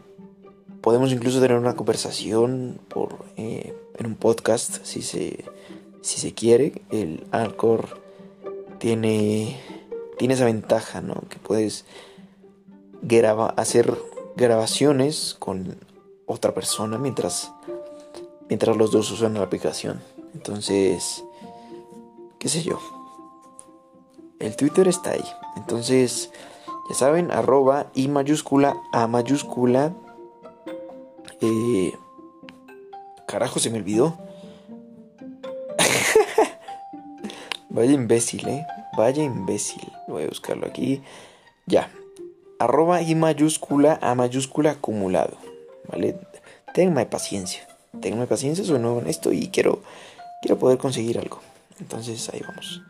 podemos 0.81 1.11
incluso 1.11 1.41
tener 1.41 1.57
una 1.57 1.75
conversación 1.75 2.79
por, 2.87 3.25
eh, 3.37 3.75
en 3.97 4.05
un 4.05 4.15
podcast 4.15 4.83
si 4.83 5.01
se, 5.01 5.43
si 6.01 6.19
se 6.19 6.33
quiere. 6.33 6.81
El 6.91 7.25
Anchor 7.31 8.01
tiene, 8.77 9.59
tiene 10.17 10.35
esa 10.35 10.45
ventaja, 10.45 11.01
¿no? 11.01 11.23
Que 11.29 11.37
puedes 11.37 11.85
hacer 13.57 13.97
grabaciones 14.35 15.35
con 15.39 15.77
otra 16.25 16.53
persona 16.53 16.97
mientras, 16.97 17.51
mientras 18.47 18.77
los 18.77 18.91
dos 18.91 19.11
usan 19.11 19.33
la 19.33 19.43
aplicación. 19.43 20.01
Entonces, 20.33 21.23
qué 22.39 22.47
sé 22.47 22.63
yo. 22.63 23.00
El 24.41 24.55
Twitter 24.55 24.87
está 24.87 25.11
ahí. 25.11 25.25
Entonces, 25.55 26.31
ya 26.89 26.95
saben, 26.95 27.31
arroba 27.31 27.91
y 27.93 28.07
mayúscula 28.07 28.75
a 28.91 29.07
mayúscula 29.07 29.93
eh, 31.41 31.93
carajo, 33.27 33.59
se 33.59 33.71
me 33.71 33.79
olvidó. 33.79 34.17
Vaya 37.69 37.91
imbécil, 37.91 38.47
¿eh? 38.47 38.67
Vaya 38.95 39.23
imbécil. 39.23 39.81
Voy 40.07 40.23
a 40.23 40.27
buscarlo 40.27 40.67
aquí. 40.67 41.01
Ya. 41.65 41.89
Arroba 42.59 43.01
y 43.01 43.15
mayúscula 43.15 43.97
a 44.01 44.13
mayúscula 44.13 44.71
acumulado. 44.71 45.37
¿Vale? 45.87 46.19
Tenme 46.73 47.05
paciencia. 47.07 47.67
Tenme 48.01 48.27
paciencia, 48.27 48.63
soy 48.63 48.79
nuevo 48.79 48.99
en 48.99 49.07
esto 49.07 49.31
y 49.33 49.47
quiero, 49.47 49.81
quiero 50.41 50.59
poder 50.59 50.77
conseguir 50.77 51.17
algo. 51.17 51.39
Entonces 51.79 52.29
ahí 52.29 52.41
vamos. 52.47 52.83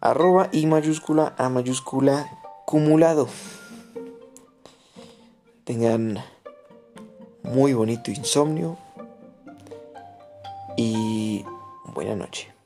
Arroba 0.00 0.48
y 0.52 0.66
mayúscula 0.66 1.34
a 1.36 1.48
mayúscula 1.48 2.30
acumulado. 2.62 3.28
Tengan 5.64 6.18
muy 7.42 7.72
bonito 7.72 8.10
insomnio 8.10 8.78
y 10.76 11.44
buena 11.94 12.14
noche. 12.14 12.57